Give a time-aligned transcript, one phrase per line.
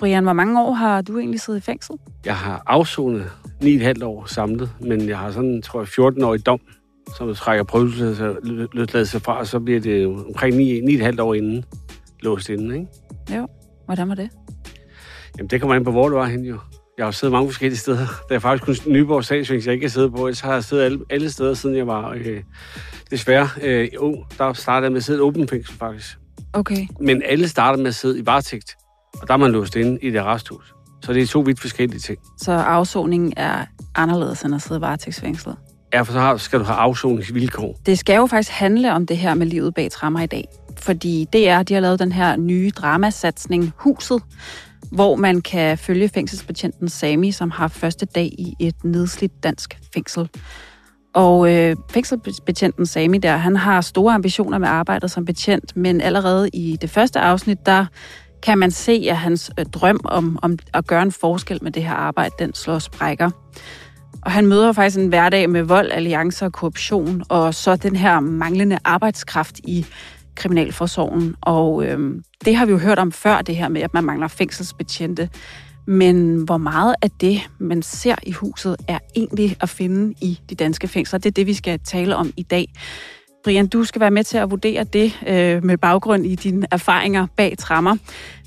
[0.00, 1.96] Brian, hvor mange år har du egentlig siddet i fængsel?
[2.24, 3.30] Jeg har afsonet
[3.62, 6.60] 9,5 år samlet, men jeg har sådan, tror jeg, 14 år i dom,
[7.16, 11.64] som trækker prøveløsladelse fra, og så bliver det omkring 9,5 år inden
[12.22, 12.86] låst inden, ikke?
[13.36, 13.46] Jo.
[13.86, 14.30] Hvordan var det?
[15.38, 16.58] Jamen, det kommer an på, hvor du var hen, jo.
[16.98, 18.06] Jeg har siddet mange forskellige steder.
[18.28, 20.26] Der er faktisk kun Nyborg statsfængsel, jeg ikke har siddet på.
[20.26, 22.42] Ellers har jeg siddet alle, alle steder, siden jeg var øh,
[23.10, 24.16] desværre øh, ung.
[24.38, 26.18] Der startede jeg med at sidde i åben fængsel, faktisk.
[26.52, 26.86] Okay.
[27.00, 28.76] Men alle starter med at sidde i varetægt.
[29.20, 30.74] Og der er man låst inde i det arresthus.
[31.02, 32.18] Så det er to vidt forskellige ting.
[32.38, 35.56] Så afsoningen er anderledes end at sidde i varetægtsfængslet?
[35.92, 37.80] Ja, for så skal du have afsoningsvilkår.
[37.86, 40.48] Det skal jo faktisk handle om det her med livet bag trammer i dag.
[40.78, 44.22] Fordi DR, de har lavet den her nye dramasatsning Huset,
[44.92, 50.28] hvor man kan følge fængselsbetjenten Sami, som har første dag i et nedslidt dansk fængsel.
[51.14, 56.48] Og øh, fængselsbetjenten Sami der, han har store ambitioner med arbejdet som betjent, men allerede
[56.48, 57.86] i det første afsnit, der
[58.42, 61.82] kan man se, at hans øh, drøm om, om at gøre en forskel med det
[61.82, 63.30] her arbejde, den slår sprækker.
[64.22, 68.20] Og han møder faktisk en hverdag med vold, alliancer og korruption, og så den her
[68.20, 69.86] manglende arbejdskraft i
[70.34, 71.34] Kriminalforsorgen.
[71.40, 74.28] Og øhm, det har vi jo hørt om før, det her med, at man mangler
[74.28, 75.28] fængselsbetjente.
[75.86, 80.54] Men hvor meget af det, man ser i huset, er egentlig at finde i de
[80.54, 81.18] danske fængsler?
[81.18, 82.66] Det er det, vi skal tale om i dag.
[83.44, 87.26] Brian, du skal være med til at vurdere det øh, med baggrund i dine erfaringer
[87.36, 87.96] bag trammer.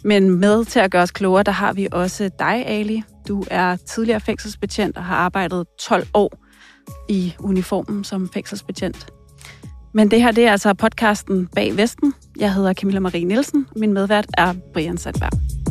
[0.04, 3.04] Men med til at gøre os klogere, der har vi også dig, Ali.
[3.28, 6.34] Du er tidligere fængselsbetjent og har arbejdet 12 år
[7.10, 9.08] i uniformen som fængselsbetjent.
[9.94, 12.14] Men det her, det er altså podcasten Bag Vesten.
[12.40, 13.68] Jeg hedder Camilla Marie Nielsen.
[13.76, 15.63] Min medvært er Brian Sandberg.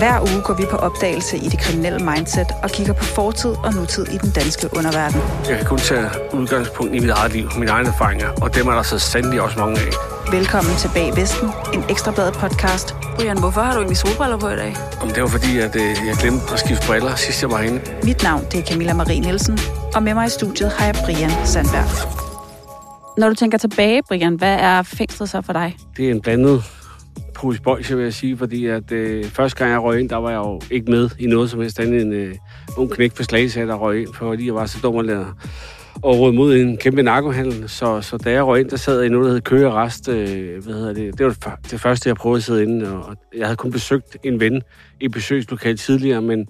[0.00, 3.74] Hver uge går vi på opdagelse i det kriminelle mindset og kigger på fortid og
[3.74, 5.20] nutid i den danske underverden.
[5.48, 8.74] Jeg kan kun tage udgangspunkt i mit eget liv, mine egne erfaringer, og dem er
[8.74, 9.90] der så sandelig også mange af.
[10.32, 12.94] Velkommen til Bag Vesten, en ekstrabladet podcast.
[13.16, 14.76] Brian, hvorfor har du egentlig solbriller på i dag?
[15.02, 17.80] Om det var fordi, at øh, jeg glemte at skifte briller sidst jeg var inde.
[18.02, 19.58] Mit navn det er Camilla Marie Nielsen,
[19.94, 21.90] og med mig i studiet har jeg Brian Sandberg.
[23.18, 25.76] Når du tænker tilbage, Brian, hvad er fængslet så for dig?
[25.96, 26.64] Det er en blandet
[27.40, 30.30] pose bolsje, vil jeg sige, fordi at øh, første gang jeg røg ind, der var
[30.30, 32.34] jeg jo ikke med i noget som helst andet end øh,
[32.76, 35.26] ung knæk for slagelse, der røg ind, fordi jeg var så dum at lade
[36.02, 37.68] og råd mod en kæmpe narkohandel.
[37.68, 40.08] Så, så da jeg røg ind, der sad jeg i noget, der hed køgerest.
[40.08, 41.18] Øh, hvad hedder det?
[41.18, 42.92] Det var det første, jeg prøvede at sidde inde.
[42.92, 44.62] Og jeg havde kun besøgt en ven
[45.00, 46.48] i besøgslokalet tidligere, men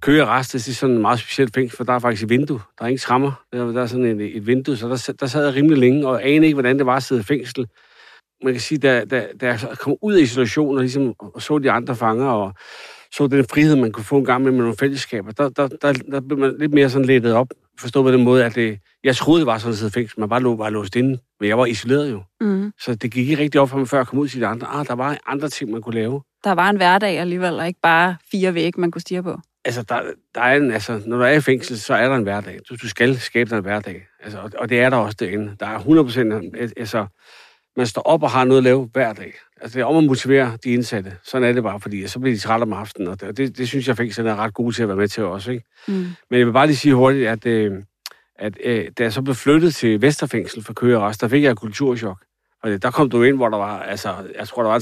[0.00, 2.60] køgerest, det er sådan en meget speciel fængsel, for der er faktisk et vindue.
[2.78, 3.32] Der er ingen skrammer.
[3.52, 6.28] Der, der er sådan et, et vindue, så der, der sad jeg rimelig længe, og
[6.28, 7.66] anede ikke, hvordan det var at sidde i fængsel
[8.44, 11.58] man kan sige, da, da, da jeg kom ud af isolationen og, ligesom, og så
[11.58, 12.52] de andre fanger, og
[13.12, 15.92] så den frihed, man kunne få en gang med, med nogle fællesskaber, der, der, der,
[15.92, 17.48] der blev man lidt mere sådan lettet op.
[17.78, 20.20] Forstået på den måde, at det, jeg troede, det var sådan et fængsel.
[20.20, 22.22] Man bare lå, var låst inde, men jeg var isoleret jo.
[22.40, 22.72] Mm.
[22.80, 24.66] Så det gik ikke rigtig op for mig, før jeg kom ud til de andre.
[24.66, 26.22] Ah, der var andre ting, man kunne lave.
[26.44, 29.40] Der var en hverdag alligevel, og ikke bare fire vægge, man kunne stige på.
[29.64, 30.00] Altså, der,
[30.34, 32.58] der er en, altså, når du er i fængsel, så er der en hverdag.
[32.68, 34.06] Du, du skal skabe dig en hverdag.
[34.22, 35.56] Altså, og, og, det er der også derinde.
[35.60, 37.06] Der er 100 procent, altså,
[37.76, 39.34] man står op og har noget at lave hver dag.
[39.60, 41.12] Altså, det er om at motivere de indsatte.
[41.22, 43.88] Sådan er det bare, fordi så bliver de trætte om aftenen, og det, det, synes
[43.88, 45.50] jeg fængslet er ret gode til at være med til også.
[45.50, 45.64] Ikke?
[45.88, 45.94] Mm.
[46.30, 47.72] Men jeg vil bare lige sige hurtigt, at, øh,
[48.38, 52.24] at øh, da jeg så blev flyttet til Vesterfængsel for Køgerest, der fik jeg kulturschok.
[52.62, 54.78] Og der kom du ind, hvor der var, altså, jeg tror, der var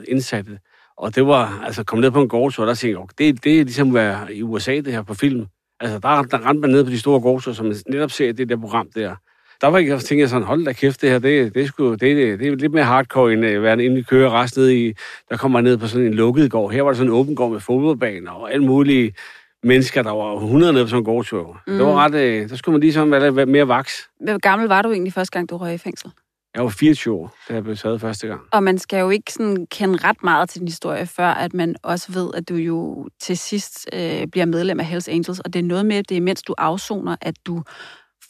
[0.00, 0.58] 300-400 indsatte.
[0.96, 3.60] Og det var, altså, kom ned på en gårdstur, og der tænkte jeg, det, det
[3.60, 5.46] er ligesom være i USA, det her på film.
[5.80, 8.56] Altså, der, der rendte man ned på de store gårdstur, som netop ser det der
[8.56, 9.16] program der
[9.60, 12.00] der var ikke, tænkte jeg sådan, hold da kæft, det her, det, det, sgu, det,
[12.00, 14.92] det, det er lidt mere hardcore, end at være inde i køre rest ned i,
[15.28, 16.72] der kommer ned på sådan en lukket gård.
[16.72, 19.14] Her var der sådan en åben gård med fodboldbaner og alle mulige
[19.62, 21.60] mennesker, der var 100 ned på sådan en gårdtur.
[21.66, 21.72] Mm.
[21.72, 24.08] Det var ret, øh, der skulle man lige sådan være lidt mere vaks.
[24.20, 26.10] Hvor gammel var du egentlig første gang, du røg i fængsel?
[26.54, 28.40] Jeg var 24 år, da jeg blev taget første gang.
[28.52, 31.76] Og man skal jo ikke sådan kende ret meget til din historie, før at man
[31.82, 35.40] også ved, at du jo til sidst øh, bliver medlem af Hells Angels.
[35.40, 37.62] Og det er noget med, det er mens du afsoner, at du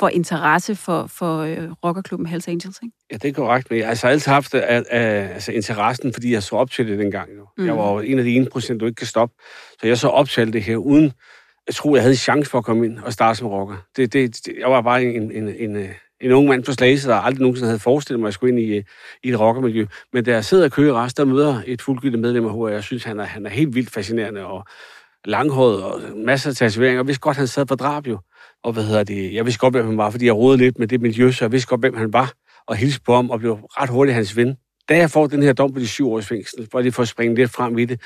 [0.01, 2.97] får interesse for, for øh, rockerklubben Hells Angels, ikke?
[3.13, 3.71] Ja, det er korrekt.
[3.71, 4.63] Men jeg har altså altid haft øh,
[4.93, 7.31] altså, interessen, fordi jeg så op til det dengang.
[7.37, 7.47] Jo.
[7.59, 7.67] Mm.
[7.67, 9.35] Jeg var jo en af de ene procent, du ikke kan stoppe.
[9.81, 11.13] Så jeg så op til det her, uden
[11.67, 13.77] jeg tror, jeg havde en chance for at komme ind og starte som rocker.
[13.97, 15.89] Det, det, det, jeg var bare en, en, en, øh,
[16.21, 18.73] en ung mand på Slagelse, der aldrig nogensinde havde forestillet mig, at jeg skulle ind
[18.73, 18.83] i,
[19.23, 19.87] i et rockermiljø.
[20.13, 22.85] Men da jeg sidder og kører rest, der møder et fuldgyldigt medlem af HR, jeg
[22.85, 24.65] synes, han er, han er helt vildt fascinerende og
[25.25, 26.99] langhåret og masser af tatoveringer.
[26.99, 28.19] Jeg vidste godt, han sad på drab jo.
[28.65, 29.35] Og hvad hedder det?
[29.35, 31.53] Jeg vidste godt, hvem han var, fordi jeg rodede lidt med det miljø, så jeg
[31.53, 32.33] vidste godt, hvem han var,
[32.67, 34.57] og hilste på ham, og blev ret hurtigt hans ven.
[34.89, 37.09] Da jeg får den her dom på de syv års fængsel, for lige for at
[37.09, 38.01] springe lidt frem i det,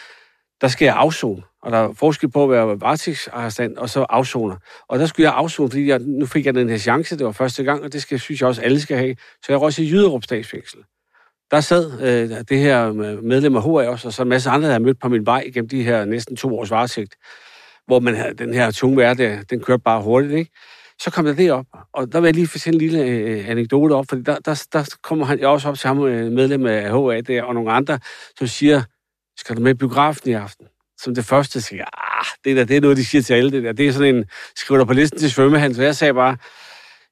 [0.61, 1.43] der skal jeg afzone.
[1.63, 4.57] Og der er forskel på at være varetægtsarrestant og så afzoner.
[4.89, 7.33] Og der skulle jeg afzone, fordi jeg, nu fik jeg den her chance, det var
[7.33, 9.17] første gang, og det skal, synes jeg også, alle skal have.
[9.43, 10.79] Så jeg røg til Jyderup statsfængsel
[11.51, 12.93] der sad øh, det her
[13.23, 15.51] medlem af HA også, og så en masse andre, der havde mødt på min vej
[15.55, 17.15] gennem de her næsten to års varsigt,
[17.87, 20.51] hvor man havde den her tunge hverdag, den kørte bare hurtigt, ikke?
[21.01, 23.93] Så kom der det op, og der vil jeg lige fortælle en lille øh, anekdote
[23.93, 27.21] op, for der, der, der kommer han også op til ham, øh, medlem af HA
[27.21, 27.99] der, og nogle andre,
[28.39, 28.83] som siger,
[29.37, 30.67] skal du med i biografen i aften?
[30.99, 33.63] Som det første siger, ah, det, der, det er noget, de siger til alle det
[33.63, 33.73] der.
[33.73, 34.25] Det er sådan en,
[34.57, 36.37] skriver der på listen til svømmehallen, så jeg sagde bare,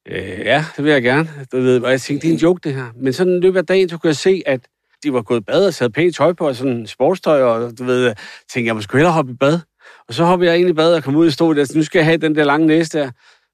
[0.09, 1.29] øh, ja, det vil jeg gerne.
[1.53, 2.87] Du ved, og jeg tænkte, det er en joke, det her.
[2.97, 4.61] Men sådan løbet af dagen, så kunne jeg se, at
[5.03, 8.15] de var gået bad og sad pænt tøj på, og sådan sportstøj, og du ved,
[8.53, 9.61] tænkte, jeg måske hellere hoppe i bad.
[10.09, 11.99] Og så hoppede jeg ind i bad og kom ud og stod der, nu skal
[11.99, 13.11] jeg have den der lange næste der.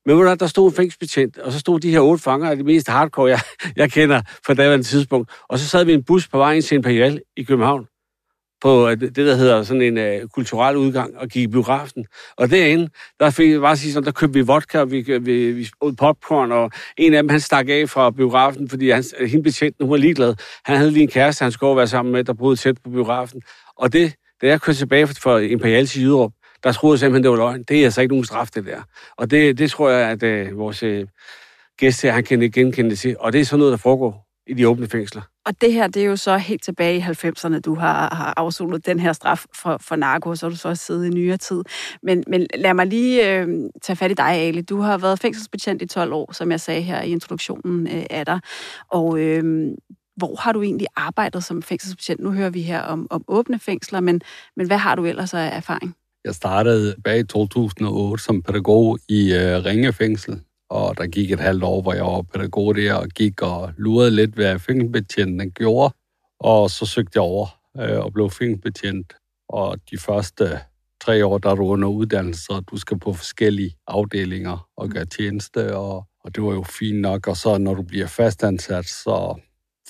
[0.07, 2.89] Men hvor der stod en fængsbetjent, og så stod de her otte fanger, de mest
[2.89, 3.41] hardcore, jeg,
[3.77, 5.31] jeg kender fra daværende tidspunkt.
[5.49, 7.87] Og så sad vi i en bus på vej ind til Imperial i København
[8.61, 12.05] på øh, det, der hedder sådan en uh, kulturel udgang, og gik i biografen.
[12.37, 12.89] Og derinde,
[13.21, 15.69] der fik jeg bare sige sådan, der købte vi vodka, og vi, vi, vi
[15.99, 19.91] popcorn, og en af dem, han stak af fra biografen, fordi han, hende betjenten, hun
[19.91, 20.35] var ligeglad.
[20.65, 23.43] Han havde lige en kæreste, han skulle være sammen med, der boede tæt på biografen.
[23.77, 26.33] Og det, da jeg kørte tilbage for Imperial til Jyderup,
[26.65, 27.63] der troede jeg simpelthen, det var løgn.
[27.63, 28.83] Det er altså ikke nogen straf, det der.
[29.17, 31.01] Og det, det tror jeg, at uh, vores uh,
[31.79, 33.17] gæst her, han kan genkende det til.
[33.21, 35.23] Og det er sådan noget, der foregår i de åbne fængsler.
[35.47, 38.87] Og det her, det er jo så helt tilbage i 90'erne, du har, har afsonet
[38.87, 41.63] den her straf for, for narko, så har du så også siddet i nyere tid.
[42.03, 43.49] Men, men lad mig lige øh,
[43.83, 44.63] tage fat i dig, Ali.
[44.63, 48.27] Du har været fængselsbetjent i 12 år, som jeg sagde her i introduktionen øh, af
[48.27, 48.41] dig.
[48.93, 49.69] Og øh,
[50.17, 52.21] hvor har du egentlig arbejdet som fængselsbetjent?
[52.21, 54.21] Nu hører vi her om, om åbne fængsler, men,
[54.57, 55.95] men hvad har du ellers af erfaring?
[56.25, 61.65] Jeg startede bag 2008 som pædagog i øh, Ringe Fængsel og der gik et halvt
[61.65, 65.95] år, hvor jeg var pædagog der, og gik og lurede lidt, hvad fængselsbetjenten gjorde,
[66.41, 67.47] og så søgte jeg over
[67.81, 69.13] øh, og blev fængselsbetjent.
[69.49, 70.59] Og de første
[71.01, 75.05] tre år, der er du under uddannelse, så du skal på forskellige afdelinger og gøre
[75.05, 77.27] tjeneste, og, og det var jo fint nok.
[77.27, 79.41] Og så når du bliver fastansat, så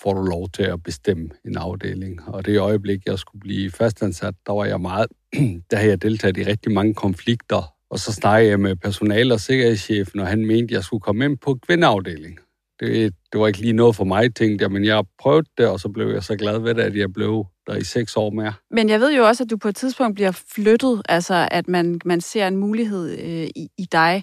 [0.02, 2.28] får du lov til at bestemme en afdeling.
[2.28, 5.06] Og det øjeblik, jeg skulle blive fastansat, der var jeg meget,
[5.70, 9.40] der havde jeg deltaget i rigtig mange konflikter og så snakkede jeg med personal- og
[9.40, 12.38] sikkerhedschefen, og han mente, at jeg skulle komme ind på kvindeafdeling.
[12.81, 15.81] Det, det var ikke lige noget for mig, tænkte jeg, men jeg prøvede det, og
[15.81, 18.52] så blev jeg så glad ved det, at jeg blev der i seks år mere.
[18.70, 22.00] Men jeg ved jo også, at du på et tidspunkt bliver flyttet, altså at man,
[22.05, 24.23] man ser en mulighed øh, i, i dig,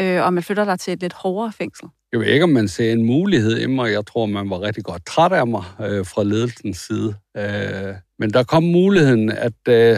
[0.00, 1.88] øh, og man flytter dig til et lidt hårdere fængsel.
[2.12, 3.92] Jeg ved ikke, om man ser en mulighed i mig.
[3.92, 7.14] Jeg tror, man var rigtig godt træt af mig øh, fra ledelsens side.
[7.36, 9.96] Øh, men der kom muligheden, at øh,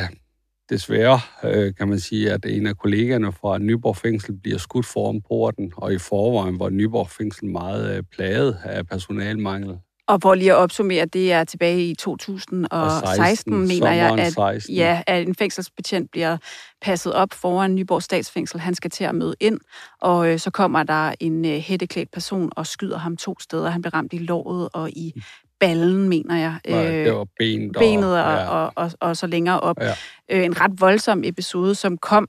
[0.71, 5.23] desværre øh, kan man sige, at en af kollegerne fra Nyborg Fængsel bliver skudt foran
[5.29, 9.79] porten, og i forvejen var Nyborg Fængsel meget øh, plaget af personalmangel.
[10.09, 14.75] Og for lige at opsummere, det er tilbage i 2016, 16, mener jeg, at, 16.
[14.75, 16.37] ja, at en fængselsbetjent bliver
[16.83, 18.61] passet op foran Nyborg Statsfængsel.
[18.61, 19.61] Han skal til at møde ind,
[20.01, 23.71] og øh, så kommer der en øh, hætteklædt person og skyder ham to steder.
[23.71, 25.13] Han bliver ramt i låret og i
[25.61, 26.59] ballen, mener jeg.
[26.69, 28.49] Nej, det var benet, benet og, ja.
[28.49, 29.77] og, og, og så længere op.
[29.81, 29.95] Ja.
[30.31, 32.29] Øh, en ret voldsom episode, som kom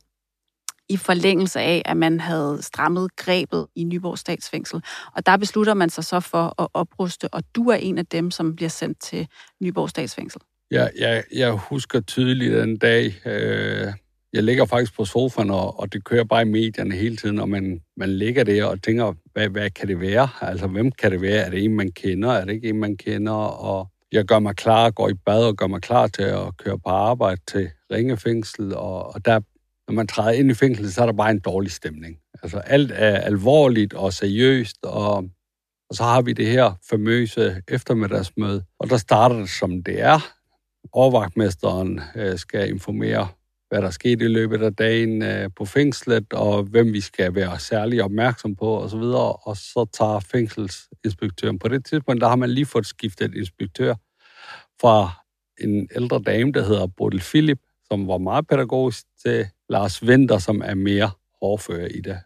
[0.89, 4.81] i forlængelse af, at man havde strammet grebet i Nyborg Statsfængsel.
[5.15, 8.31] Og der beslutter man sig så for at opruste, og du er en af dem,
[8.31, 9.27] som bliver sendt til
[9.61, 10.41] Nyborg Statsfængsel.
[10.71, 13.93] Ja, jeg, jeg husker tydeligt den dag, øh,
[14.37, 17.49] jeg ligger faktisk på sofaen, og, og det kører bare i medierne hele tiden, og
[17.49, 20.29] man, man ligger der og tænker, hvad, hvad kan det være?
[20.41, 21.45] Altså, hvem kan det være?
[21.45, 22.31] Er det en, man kender?
[22.31, 23.33] Er det ikke en, man kender?
[23.33, 26.79] Og jeg gør mig klar, går i bad og gør mig klar til at køre
[26.79, 29.39] på arbejde til Ringefængsel, og, og der,
[29.87, 32.17] når man træder ind i fængslet, så er der bare en dårlig stemning.
[32.43, 35.15] Altså, alt er alvorligt og seriøst, og,
[35.89, 40.19] og så har vi det her famøse eftermiddagsmøde, og der starter det, som det er.
[40.93, 43.27] Overvagtmesteren øh, skal informere
[43.69, 47.59] hvad der skete i løbet af dagen øh, på fængslet, og hvem vi skal være
[47.59, 51.59] særlig opmærksom på osv., og, og så tager fængselsinspektøren.
[51.59, 53.95] På det tidspunkt, der har man lige fået skiftet inspektør
[54.81, 55.09] fra
[55.61, 57.59] en ældre dame, der hedder Bodil Philip,
[57.91, 62.19] som var meget pædagogisk, til Lars Winter, som er mere hårdfører i det.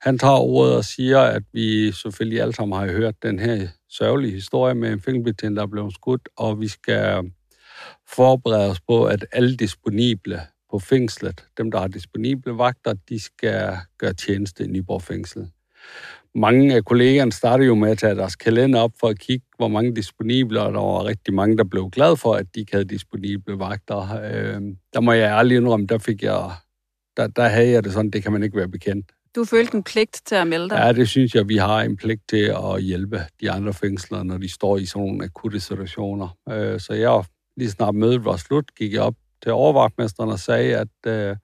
[0.00, 4.32] Han tager ordet og siger, at vi selvfølgelig alle sammen har hørt den her sørgelige
[4.32, 7.30] historie med en fængselsbetjent, der er blevet skudt, og vi skal
[8.08, 10.40] forberede os på, at alle disponible
[10.72, 15.50] på fængslet, dem der har disponible vagter, de skal gøre tjeneste i Nyborg Fængsel.
[16.34, 19.68] Mange af kollegerne startede jo med at tage deres kalender op for at kigge, hvor
[19.68, 22.84] mange disponible, og der var rigtig mange, der blev glade for, at de ikke havde
[22.84, 24.00] disponible vagter.
[24.24, 24.60] Øh,
[24.94, 26.50] der må jeg ærligt indrømme, der fik jeg,
[27.16, 29.12] der, der havde jeg det sådan, det kan man ikke være bekendt.
[29.36, 30.76] Du følte en pligt til at melde dig?
[30.76, 34.38] Ja, det synes jeg, vi har en pligt til at hjælpe de andre fængsler, når
[34.38, 36.36] de står i sådan nogle akutte situationer.
[36.48, 37.24] Øh, så jeg
[37.56, 41.36] lige snart mødet var slut, gik jeg op til overvagtmesteren og sagde, at øh,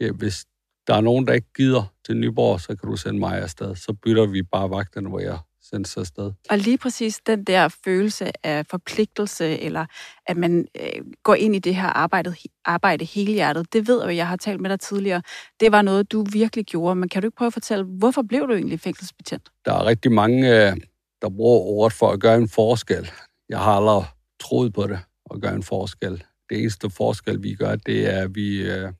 [0.00, 0.44] ja, hvis
[0.86, 3.74] der er nogen, der ikke gider til Nyborg, så kan du sende mig afsted.
[3.74, 6.32] Så bytter vi bare vagterne, hvor jeg sendes afsted.
[6.50, 9.86] Og lige præcis den der følelse af forpligtelse, eller
[10.26, 12.34] at man øh, går ind i det her arbejde,
[12.64, 15.22] arbejde hele hjertet, det ved jeg, jeg har talt med dig tidligere,
[15.60, 16.94] det var noget, du virkelig gjorde.
[16.94, 19.48] Men kan du ikke prøve at fortælle, hvorfor blev du egentlig fængselsbetjent?
[19.64, 20.76] Der er rigtig mange, øh,
[21.22, 23.10] der bruger ordet for at gøre en forskel.
[23.48, 24.04] Jeg har aldrig
[24.40, 24.98] troet på det,
[25.34, 26.24] at gøre en forskel.
[26.50, 28.92] Det eneste forskel, vi gør, det er, at vi øh,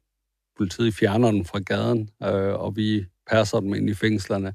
[0.56, 4.54] politiet fjerner dem fra gaden, øh, og vi passer dem ind i fængslerne.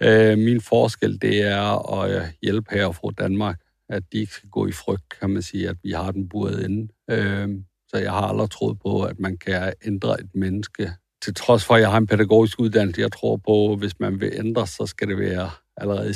[0.00, 4.48] Øh, min forskel, det er at øh, hjælpe her fra Danmark, at de ikke skal
[4.48, 6.92] gå i frygt, kan man sige, at vi har den buret inde.
[7.10, 7.48] Øh,
[7.88, 10.92] så jeg har aldrig troet på, at man kan ændre et menneske.
[11.22, 14.20] Til trods for, at jeg har en pædagogisk uddannelse, jeg tror på, at hvis man
[14.20, 16.14] vil ændre, så skal det være allerede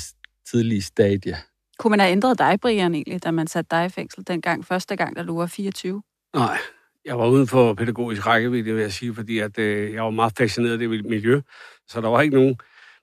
[0.51, 1.37] tidlige stadie.
[1.81, 4.97] Kunne man have ændret dig, Brian, egentlig, da man satte dig i fængsel dengang, første
[4.97, 6.03] gang, da du var 24?
[6.35, 6.59] Nej,
[7.05, 10.33] jeg var uden for pædagogisk rækkevidde, vil jeg sige, fordi at, øh, jeg var meget
[10.39, 11.41] fascineret af det miljø.
[11.89, 12.57] Så der var ikke nogen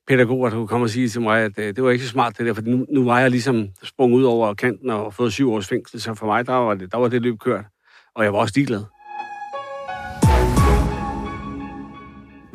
[0.07, 2.37] pædagoger, der kunne komme og sige til mig, at øh, det var ikke så smart
[2.37, 5.51] det der, for nu, nu var jeg ligesom sprunget ud over kanten og fået syv
[5.51, 7.65] års fængsel, så for mig, der var det, der var det løb kørt.
[8.15, 8.83] Og jeg var også ligeglad.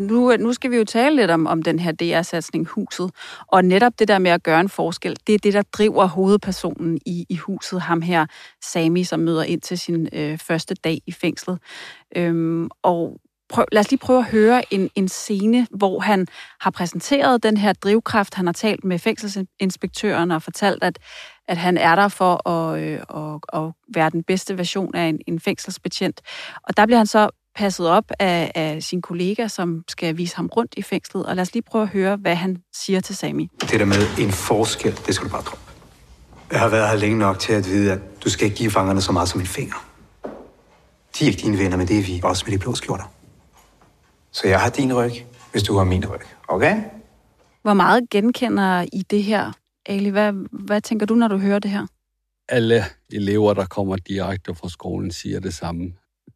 [0.02, 3.11] Nu, nu skal vi jo tale lidt om, om den her DR-satsning Huset.
[3.47, 6.99] Og netop det der med at gøre en forskel, det er det, der driver hovedpersonen
[7.06, 7.80] i, i huset.
[7.80, 8.26] Ham her,
[8.62, 11.59] Sami, som møder ind til sin øh, første dag i fængslet.
[12.16, 16.26] Øhm, og prøv, lad os lige prøve at høre en, en scene, hvor han
[16.61, 18.35] har præsenteret den her drivkraft.
[18.35, 20.99] Han har talt med fængselsinspektøren og fortalt, at,
[21.49, 25.21] at han er der for at, øh, at, at være den bedste version af en,
[25.26, 26.21] en fængselsbetjent.
[26.62, 30.47] Og der bliver han så passet op af, af sin kollega, som skal vise ham
[30.47, 31.26] rundt i fængslet.
[31.26, 33.49] Og lad os lige prøve at høre, hvad han siger til Sami.
[33.61, 35.73] Det der med en forskel, det skal du bare droppe.
[36.52, 39.00] Jeg har været her længe nok til at vide, at du skal ikke give fangerne
[39.00, 39.88] så meget som en finger.
[41.18, 43.12] De er ikke dine venner, men det er vi også med de blå skjorter.
[44.32, 45.12] Så jeg har din ryg,
[45.52, 46.21] hvis du har min ryg.
[46.49, 46.82] Okay?
[47.62, 49.52] Hvor meget genkender I det her,
[49.87, 50.09] Ali?
[50.09, 51.87] Hvad, hvad tænker du, når du hører det her?
[52.49, 55.92] Alle elever, der kommer direkte fra skolen, siger det samme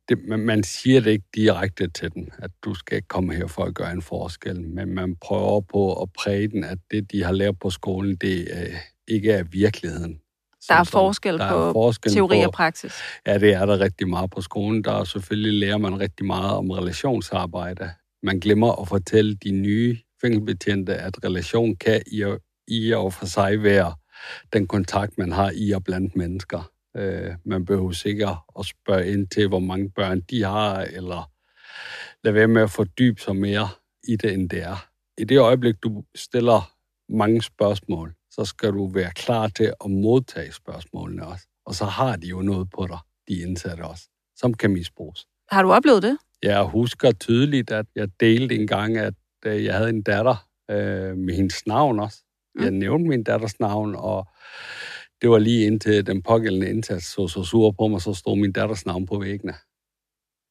[0.09, 3.47] det, man, man siger det ikke direkte til dem, at du skal ikke komme her
[3.47, 7.25] for at gøre en forskel, men man prøver på at præge den, at det, de
[7.25, 8.75] har lært på skolen, det øh,
[9.09, 10.21] ikke er virkeligheden.
[10.69, 12.93] Der er forskel der på er forskel teori og praksis.
[13.27, 14.85] Ja, det er der rigtig meget på skolen.
[14.85, 17.91] Der er selvfølgelig lærer man rigtig meget om relationsarbejde.
[18.23, 23.27] Man glemmer at fortælle de nye fængselsbetjente, at relation kan i og, i og for
[23.27, 23.95] sig være
[24.53, 26.71] den kontakt, man har i og blandt mennesker.
[26.97, 31.31] Øh, man behøver sikkert at spørge ind til, hvor mange børn de har, eller
[32.25, 33.69] lade være med at fordybe sig mere
[34.09, 34.89] i det, end det er.
[35.19, 36.73] I det øjeblik, du stiller
[37.09, 41.47] mange spørgsmål, så skal du være klar til at modtage spørgsmålene også.
[41.67, 42.99] Og så har de jo noget på dig,
[43.29, 45.27] de indsatte også, som kan misbruges.
[45.51, 46.19] Har du oplevet det?
[46.43, 49.15] Jeg husker tydeligt, at jeg delte en gang, at
[49.47, 52.19] øh, jeg havde en datter øh, med hendes navn også.
[52.61, 52.79] Jeg mm.
[52.79, 54.27] nævnte min datters navn, og
[55.23, 58.53] det var lige indtil den pågældende indsats så så sur på mig, så stod min
[58.53, 59.55] datters navn på væggene.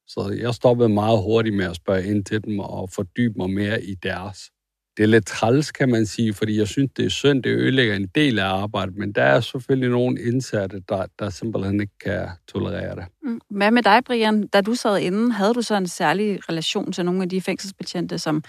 [0.06, 3.82] Så jeg stoppede meget hurtigt med at spørge ind til dem og fordybe mig mere
[3.82, 4.38] i deres.
[4.96, 7.94] Det er lidt træls, kan man sige, fordi jeg synes, det er synd, det ødelægger
[7.96, 12.28] en del af arbejdet, men der er selvfølgelig nogle indsatte, der, der simpelthen ikke kan
[12.48, 13.04] tolerere det.
[13.22, 13.40] Mm.
[13.50, 14.46] Hvad med dig, Brian?
[14.46, 18.18] Da du sad inde, havde du så en særlig relation til nogle af de fængselsbetjente,
[18.18, 18.44] som,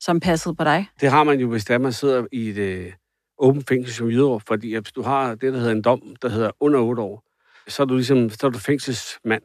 [0.00, 0.86] som passede på dig?
[1.00, 2.94] Det har man jo, hvis der man sidder i et
[3.38, 6.50] åben fængsel som jyder, fordi hvis du har det, der hedder en dom, der hedder
[6.60, 7.24] under 8 år,
[7.68, 9.42] så er du ligesom så er du fængselsmand.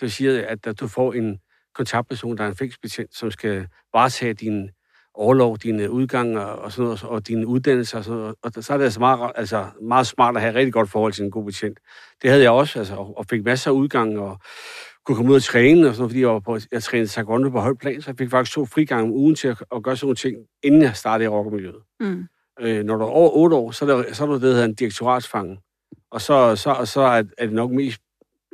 [0.00, 1.38] Det siger, at du får en
[1.74, 4.70] kontaktperson, der er en fængselsbetjent, som skal varetage din
[5.14, 8.34] overlov, dine udgange og sådan noget, og dine uddannelser og sådan noget.
[8.42, 11.12] Og så er det altså meget, altså meget smart at have et rigtig godt forhold
[11.12, 11.78] til en god betjent.
[12.22, 14.38] Det havde jeg også, altså, og fik masser af udgang, og
[15.06, 17.50] kunne komme ud og træne, og sådan noget, fordi jeg, var på, jeg trænede taekwondo
[17.50, 19.96] på højt plan, så jeg fik faktisk to frigange om ugen til at, at gøre
[19.96, 21.82] sådan nogle ting, inden jeg startede i rockermiljøet.
[22.00, 22.26] Mm.
[22.60, 24.48] Øh, når du er over 8 år, så er, der, så er du det, der
[24.48, 25.58] hedder en direktoratsfange.
[26.10, 28.00] Og så, så, så er, er det nok mest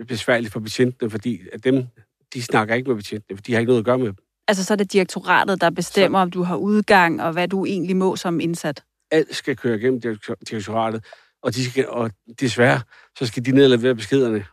[0.09, 1.87] besværligt for betjentene, fordi at dem,
[2.35, 4.17] de snakker ikke med betjentene, for de har ikke noget at gøre med dem.
[4.49, 7.65] Altså så er det direktoratet, der bestemmer, så, om du har udgang, og hvad du
[7.65, 8.85] egentlig må som indsat?
[9.11, 10.01] Alt skal køre igennem
[10.49, 11.05] direktoratet,
[11.43, 12.11] og, de skal, og
[12.41, 12.81] desværre,
[13.19, 14.45] så skal de nedlevere beskederne,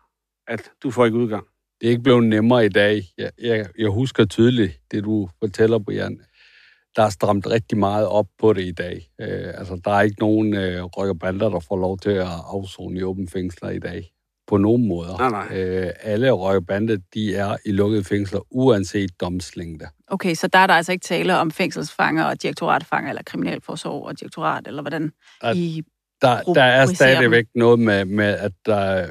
[0.48, 1.46] at du får ikke udgang.
[1.82, 3.04] Det er ikke blevet nemmere i dag.
[3.18, 6.22] Jeg, jeg, jeg husker tydeligt det, du fortæller, Brian
[6.96, 9.10] der er stramt rigtig meget op på det i dag.
[9.22, 13.04] Øh, altså, der er ikke nogen øh, røkkerbander, der får lov til at afzone i
[13.04, 14.10] åbent fængsler i dag.
[14.48, 15.18] På nogen måder.
[15.18, 15.58] Nej, nej.
[15.58, 19.86] Øh, alle røkkerbander, de er i lukkede fængsler, uanset domslængde.
[20.08, 24.20] Okay, så der er der altså ikke tale om fængselsfanger og direktoratfanger, eller kriminalforsorg og
[24.20, 25.84] direktorat, eller hvordan at, I
[26.22, 27.60] der, der er stadigvæk dem.
[27.60, 29.08] noget med, med at der,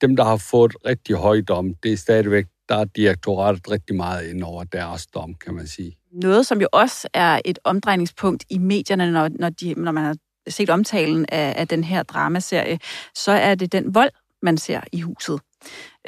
[0.00, 4.26] dem, der har fået rigtig høj dom, det er stadigvæk, der er direktoratet rigtig meget
[4.26, 8.58] ind over deres dom, kan man sige noget, som jo også er et omdrejningspunkt i
[8.58, 10.16] medierne, når, når, de, når man har
[10.48, 12.78] set omtalen af, af den her dramaserie,
[13.14, 14.10] så er det den vold,
[14.42, 15.40] man ser i huset.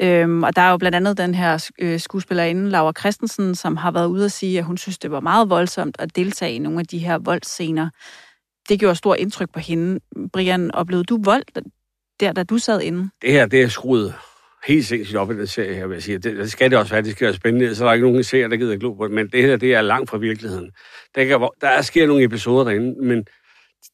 [0.01, 3.91] Øhm, og der er jo blandt andet den her øh, skuespillerinde, Laura Christensen, som har
[3.91, 6.79] været ude at sige, at hun synes, det var meget voldsomt at deltage i nogle
[6.79, 7.89] af de her voldscener.
[8.69, 9.99] Det gjorde stor indtryk på hende.
[10.33, 11.43] Brian, oplevede du vold
[12.19, 13.09] der, da du sad inde?
[13.21, 14.13] Det her, det er skruet
[14.65, 16.17] helt sindssygt op i den serie her, vil jeg sige.
[16.17, 18.23] Det, det skal det også være, det skal være spændende, så der er ikke nogen
[18.23, 20.71] serie, der gider glo på det, men det her, det er langt fra virkeligheden.
[21.15, 23.25] Der, kan, der sker nogle episoder derinde, men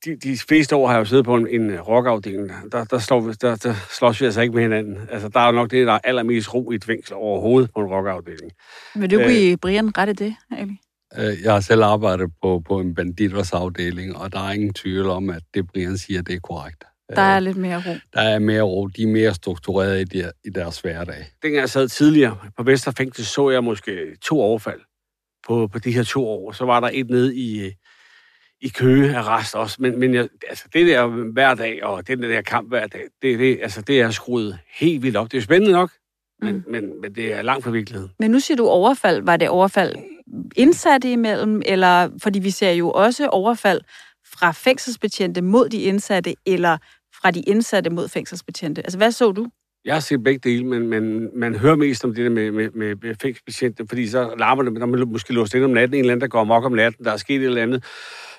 [0.05, 2.51] de, de fleste år har jeg jo siddet på en, en rockafdeling.
[2.71, 4.97] Der, der, slår, der, der slås vi altså ikke med hinanden.
[5.11, 7.87] Altså, der er nok det, der er allermest ro i et fængsel overhovedet på en
[7.87, 8.51] rockafdeling.
[8.95, 10.77] Vil du give øh, Brian ret i det, Ali?
[11.17, 15.29] Øh, jeg har selv arbejdet på, på en banditers-afdeling, og der er ingen tvivl om,
[15.29, 16.83] at det Brian siger, det er korrekt.
[17.09, 17.95] Der er lidt mere ro.
[18.13, 18.87] Der er mere ro.
[18.87, 21.25] De er mere strukturerede i, der, i deres hverdag.
[21.41, 24.81] Dengang jeg sad tidligere på Vesterfængsel, så jeg måske to overfald
[25.47, 26.51] på, på de her to år.
[26.51, 27.71] Så var der et nede i,
[28.61, 29.77] i Køge arrest også.
[29.79, 33.39] Men, men jeg, altså, det der hver dag, og den der kamp hver dag, det,
[33.39, 35.31] det, altså, det er skruet helt vildt op.
[35.31, 35.91] Det er spændende nok,
[36.41, 36.63] men, mm.
[36.67, 38.11] men, men det er langt fra virkeligheden.
[38.19, 39.23] Men nu siger du overfald.
[39.23, 39.95] Var det overfald
[40.55, 43.81] indsatte imellem, eller fordi vi ser jo også overfald
[44.39, 46.77] fra fængselsbetjente mod de indsatte, eller
[47.21, 48.81] fra de indsatte mod fængselsbetjente.
[48.81, 49.47] Altså, hvad så du?
[49.85, 52.69] Jeg har set begge dele, men, men man hører mest om det der med, med,
[52.71, 56.11] med, fængselsbetjente, fordi så larmer det, når man måske låst ind om natten, en eller
[56.11, 57.83] anden, der går amok om natten, der er sket et eller andet,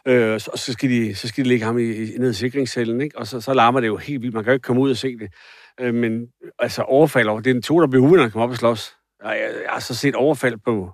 [0.06, 3.00] øh, og så skal, de, så skal de lægge ham i, i, ned i sikringscellen,
[3.00, 3.18] ikke?
[3.18, 4.34] og så, så larmer det jo helt vildt.
[4.34, 5.28] Man kan jo ikke komme ud og se det.
[5.80, 6.26] Øh, men
[6.58, 8.96] altså overfald over, det er en to, der bliver uvenner, når kommer op og slås.
[9.24, 10.90] Jeg, jeg, jeg har så set overfald på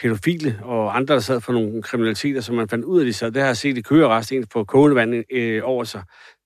[0.00, 3.30] pædofile og andre, der sad for nogle kriminaliteter, som man fandt ud af, de sad.
[3.30, 6.02] Det har jeg set i køgerest, en på kogende øh, over sig.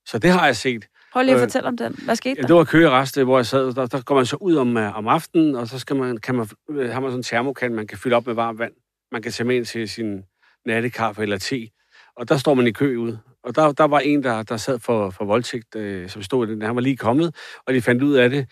[0.07, 0.89] Så det har jeg set.
[1.13, 1.99] Prøv lige at øh, fortælle om den.
[2.05, 2.47] Hvad skete der?
[2.47, 3.73] Det var køgerest, hvor jeg sad.
[3.75, 6.35] Der, der går man så ud om, uh, om aftenen, og så skal man, kan
[6.35, 8.73] man, uh, har man sådan en termokan, man kan fylde op med varmt vand.
[9.13, 10.23] Man kan tage med ind til sin
[10.67, 11.69] nattekaffe eller te.
[12.17, 13.17] Og der står man i kø ud.
[13.45, 16.51] Og der, der var en, der, der sad for, for voldtægt, øh, som stod i
[16.51, 16.63] den.
[16.63, 18.47] Han var lige kommet, og de fandt ud af det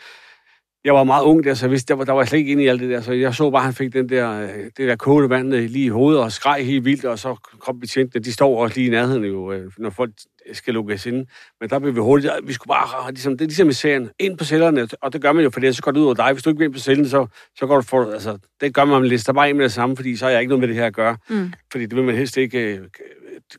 [0.84, 2.62] jeg var meget ung der, så jeg vidste, der var, der var slet ikke inde
[2.62, 3.00] i alt det der.
[3.00, 5.70] Så jeg så bare, at han fik den der, øh, det der kogende vand øh,
[5.70, 8.24] lige i hovedet og skreg helt vildt, og så kom betjentene.
[8.24, 10.12] De står også lige i nærheden jo, øh, når folk
[10.52, 11.26] skal lukkes ind.
[11.60, 14.38] Men der blev vi hurtigt, vi skulle bare, ligesom, det er ligesom i serien, ind
[14.38, 16.32] på cellerne, og det gør man jo, for det så går det ud over dig.
[16.32, 17.26] Hvis du ikke vil ind på cellen, så,
[17.58, 19.96] så går du for, altså, det gør man, man lister bare ind med det samme,
[19.96, 21.16] fordi så har jeg ikke noget med det her at gøre.
[21.28, 21.52] Mm.
[21.72, 22.80] Fordi det vil man helst ikke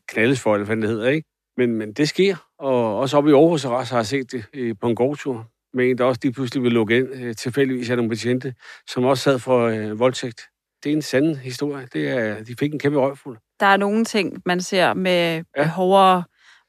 [0.07, 1.27] knaldes for, eller hvad det hedder, ikke?
[1.57, 4.95] Men, men det sker, og også oppe i Aarhus har jeg set det på en
[4.95, 8.53] gårdtur med en, der også lige pludselig vil lukke ind, øh, tilfældigvis af nogle betjente,
[8.87, 10.41] som også sad for øh, voldtægt.
[10.83, 11.87] Det er en sand historie.
[11.93, 13.37] Det er, de fik en kæmpe røgfuld.
[13.59, 15.67] Der er nogle ting, man ser med ja.
[15.67, 16.23] hårdere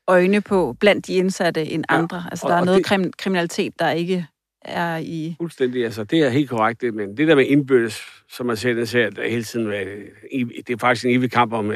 [0.09, 1.97] øjne på blandt de indsatte end ja.
[1.97, 2.25] andre.
[2.31, 4.27] Altså, der og, er noget det, kriminalitet, der ikke
[4.65, 5.35] er i...
[5.41, 8.89] Fuldstændig, altså det er helt korrekt, men det der med indbyrdes, som man ser, det
[8.89, 9.67] ser der hele tiden,
[10.67, 11.75] det er faktisk en evig kamp om uh,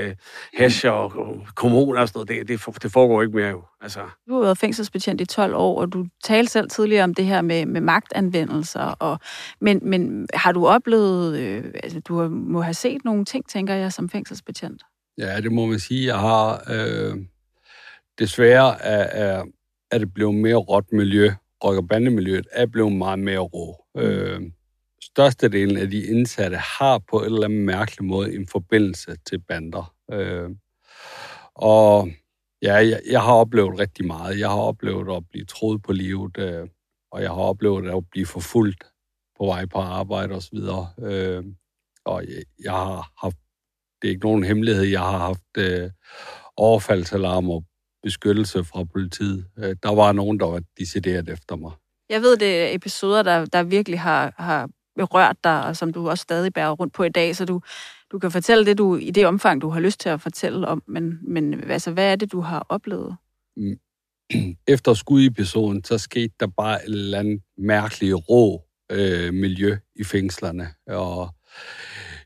[0.55, 3.63] hash og, og kommuner og sådan noget, det, det, det foregår ikke mere jo.
[3.81, 4.01] Altså.
[4.29, 7.43] Du har været fængselsbetjent i 12 år, og du talte selv tidligere om det her
[7.43, 9.19] med, med magtanvendelser, og,
[9.61, 13.93] men, men har du oplevet, øh, altså du må have set nogle ting, tænker jeg,
[13.93, 14.83] som fængselsbetjent?
[15.19, 16.07] Ja, det må man sige.
[16.07, 17.17] Jeg har øh,
[18.19, 19.45] desværre er, er,
[19.91, 21.31] er det blevet mere råt miljø
[21.65, 23.85] rock- og bandemiljøet er blevet meget mere rå.
[23.95, 24.01] Mm.
[24.01, 24.41] Øh,
[25.03, 29.95] størstedelen af de indsatte har på en eller anden mærkelig måde en forbindelse til bander.
[30.13, 30.51] Øh,
[31.55, 32.09] og
[32.63, 34.39] ja, jeg, jeg har oplevet rigtig meget.
[34.39, 36.69] Jeg har oplevet at blive troet på livet, øh,
[37.13, 38.85] og jeg har oplevet at blive forfulgt
[39.39, 40.59] på vej på arbejde osv.
[40.99, 41.45] Øh,
[42.05, 43.37] og jeg, jeg har haft,
[44.03, 45.91] det er ikke nogen hemmelighed, jeg har haft øh,
[46.57, 47.61] overfaldsalarmer
[48.07, 49.47] beskyttelse fra politiet.
[49.59, 51.73] Øh, der var nogen, der var decideret efter mig.
[52.09, 56.09] Jeg ved, det er episoder, der, der virkelig har, har berørt dig, og som du
[56.09, 57.61] også stadig bærer rundt på i dag, så du,
[58.13, 60.83] du kan fortælle det, du i det omfang, du har lyst til at fortælle om,
[60.87, 63.17] men, men altså, hvad er det, du har oplevet?
[63.57, 63.79] Mm.
[64.75, 70.69] Efter skudepisoden, så skete der bare et eller andet mærkeligt rå øh, miljø i fængslerne,
[70.87, 71.29] og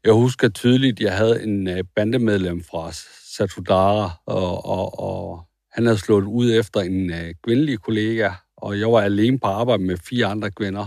[0.04, 2.92] jeg husker tydeligt, jeg havde en øh, bandemedlem fra
[3.36, 8.92] Satudara, og, og, og han havde slået ud efter en øh, kvindelig kollega, og jeg
[8.92, 10.86] var alene på arbejde med fire andre kvinder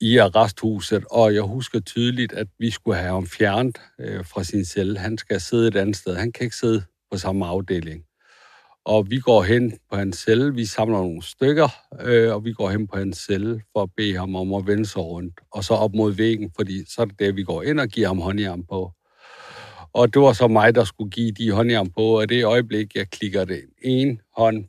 [0.00, 4.64] i arresthuset, og jeg husker tydeligt, at vi skulle have ham fjernet øh, fra sin
[4.64, 4.98] celle.
[4.98, 6.14] Han skal sidde et andet sted.
[6.14, 8.04] Han kan ikke sidde på samme afdeling.
[8.84, 11.68] Og vi går hen på hans celle, vi samler nogle stykker,
[12.00, 14.86] øh, og vi går hen på hans celle for at bede ham om at vende
[14.86, 17.80] sig rundt, og så op mod væggen, fordi så er det der, vi går ind
[17.80, 18.92] og giver ham håndjern på.
[19.92, 23.10] Og det var så mig, der skulle give de håndjern på, og det øjeblik, jeg
[23.10, 24.64] klikker det en hånd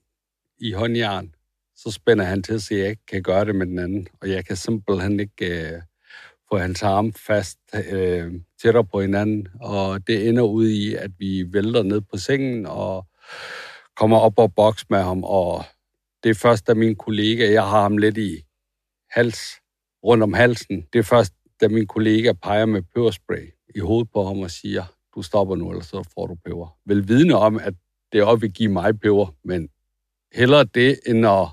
[0.60, 1.36] i håndjern,
[1.76, 4.08] så spænder han til, så jeg ikke kan gøre det med den anden.
[4.22, 5.82] Og jeg kan simpelthen ikke øh,
[6.50, 7.60] få hans arm fast
[7.92, 9.48] øh, tættere på hinanden.
[9.62, 13.06] Og det ender ud i, at vi vælter ned på sengen og
[13.96, 15.64] kommer op og boks med ham, og
[16.24, 18.44] det er først, da min kollega, jeg har ham lidt i
[19.10, 19.40] hals,
[20.04, 24.24] rundt om halsen, det er først, da min kollega peger med peberspray i hovedet på
[24.24, 24.84] ham og siger,
[25.20, 26.78] du stopper nu, eller så får du peber.
[26.86, 27.74] Vel vidne om, at
[28.12, 29.70] det også vil give mig peber, men
[30.34, 31.48] hellere det, end at,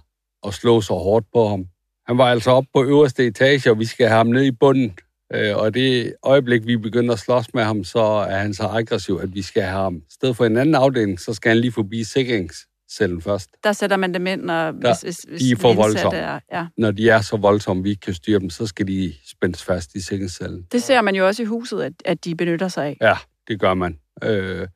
[0.46, 1.66] at slå så hårdt på ham.
[2.07, 4.98] Han var altså oppe på øverste etage, og vi skal have ham ned i bunden.
[5.35, 9.18] Øh, og det øjeblik, vi begynder at slås med ham, så er han så aggressiv,
[9.22, 9.96] at vi skal have ham.
[9.96, 13.50] I stedet for en anden afdeling, så skal han lige forbi sikringscellen først.
[13.64, 16.18] Der sætter man dem ind, når, Der, hvis, hvis, hvis de er for voldsomme.
[16.18, 16.66] Er, ja.
[16.79, 19.94] Når de er så voldsomme, vi ikke kan styre dem, så skal de spændes fast
[19.94, 20.66] i sikringscellen.
[20.72, 22.96] Det ser man jo også i huset, at, at de benytter sig af.
[23.00, 23.16] Ja,
[23.49, 23.99] det gør man.
[24.23, 24.69] Øh,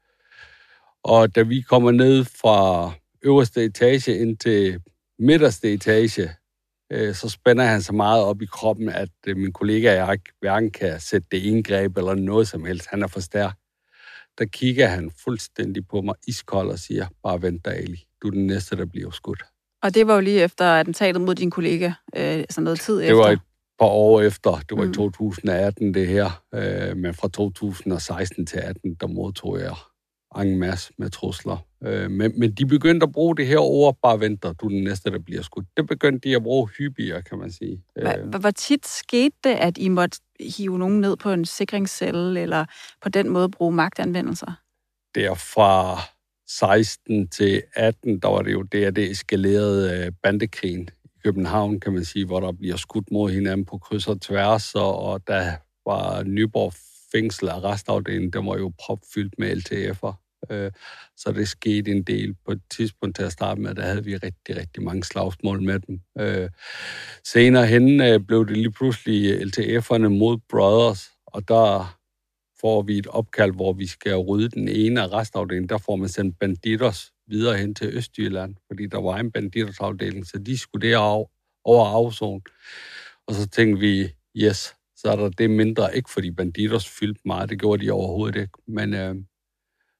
[1.04, 4.80] og da vi kommer ned fra øverste etage ind til
[5.18, 6.30] midterste etage,
[6.92, 10.12] øh, så spænder han så meget op i kroppen, at øh, min kollega og jeg
[10.12, 12.86] ikke hverken kan sætte det indgreb eller noget som helst.
[12.90, 13.56] Han er for stærk.
[14.38, 18.04] Der kigger han fuldstændig på mig iskold og siger, bare vent dig, Ali.
[18.22, 19.42] Du er den næste, der bliver skudt.
[19.82, 23.04] Og det var jo lige efter attentatet mod din kollega, øh, altså noget tid Det
[23.04, 23.16] efter.
[23.16, 23.40] var et
[23.80, 24.50] par år efter.
[24.68, 24.90] Det var Mm.
[24.90, 26.42] i 2018, det her.
[26.54, 29.74] Øh, men fra 2016 til 18, der modtog jeg
[30.42, 31.66] en masse med trusler.
[31.84, 34.84] Øh, men, men de begyndte at bruge det her ord, bare venter, du er den
[34.84, 35.66] næste, der bliver skudt.
[35.76, 37.82] Det begyndte de at bruge hyppigere, kan man sige.
[38.02, 40.18] Hvor, Øh, hvor- tit skete det, at I måtte
[40.56, 42.64] hive nogen ned på en sikringscelle, eller
[43.02, 44.52] på den måde bruge magtanvendelser?
[45.14, 45.98] der fra
[46.48, 50.88] 16 til 18, der var det jo der, det eskalerede øh, bandekrigen
[51.24, 54.98] København, kan man sige, hvor der bliver skudt mod hinanden på kryds og tværs, og,
[54.98, 55.52] og der
[55.86, 56.72] var Nyborg
[57.12, 60.30] fængsel arrestafdelingen, der var jo propfyldt med LTF'er.
[60.50, 60.72] Øh,
[61.16, 64.16] så det skete en del på et tidspunkt til at starte med, der havde vi
[64.16, 66.00] rigtig, rigtig mange slagsmål med dem.
[66.20, 66.50] Øh,
[67.24, 71.96] senere hen øh, blev det lige pludselig LTF'erne mod Brothers, og der
[72.60, 75.68] får vi et opkald, hvor vi skal rydde den ene arrestafdeling.
[75.68, 80.38] Der får man sendt banditers videre hen til Østjylland, fordi der var en banditersafdeling, så
[80.38, 81.26] de skulle derover
[81.64, 82.40] over afzone.
[83.26, 87.48] Og så tænkte vi, yes, så er der det mindre, ikke fordi banditers fyldte meget,
[87.50, 89.14] det gjorde de overhovedet ikke, men øh,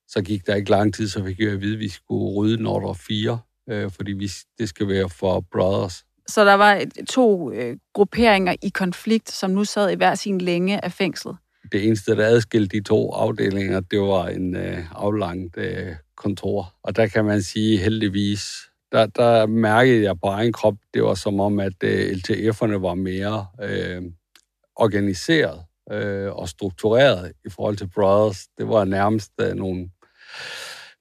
[0.09, 2.62] så gik der ikke lang tid, så fik jeg at vide, at vi skulle rydde
[2.62, 3.40] Nordre 4,
[3.71, 6.05] øh, fordi vi, det skal være for Brothers.
[6.27, 10.85] Så der var to øh, grupperinger i konflikt, som nu sad i hver sin længe
[10.85, 11.37] af fængslet.
[11.73, 16.75] det eneste, der adskilte de to afdelinger, det var en øh, aflangt øh, kontor.
[16.83, 18.43] Og der kan man sige heldigvis,
[18.93, 22.95] der, der mærkede jeg på egen krop, det var som om, at øh, LTF'erne var
[22.95, 24.03] mere øh,
[24.77, 28.47] organiseret øh, og struktureret i forhold til Brothers.
[28.59, 29.91] Det var nærmest øh, nogle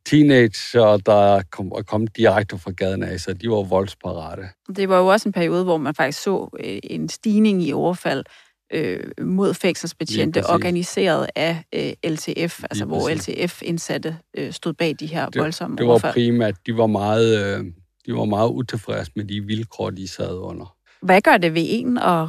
[0.06, 4.44] teenager, der kom, kom direkte fra gaden af, så de var voldsparate.
[4.76, 8.26] Det var jo også en periode, hvor man faktisk så øh, en stigning i overfald
[8.74, 10.54] øh, mod fængselsbetjente, Lige præcis.
[10.54, 13.28] organiseret af øh, LTF, altså hvor præcis.
[13.30, 16.14] LTF-indsatte øh, stod bag de her Det- voldsomme Det var overfald.
[16.14, 17.66] primært, de var meget, øh,
[18.06, 20.76] de var meget utilfredse med de vilkår, de sad under.
[21.02, 22.28] Hvad gør det ved en at,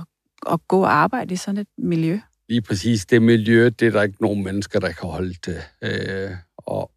[0.53, 2.19] at gå og arbejde i sådan et miljø?
[2.49, 5.57] lige præcis det miljø, det er der ikke nogen mennesker, der kan holde til.
[5.83, 6.91] Øh, og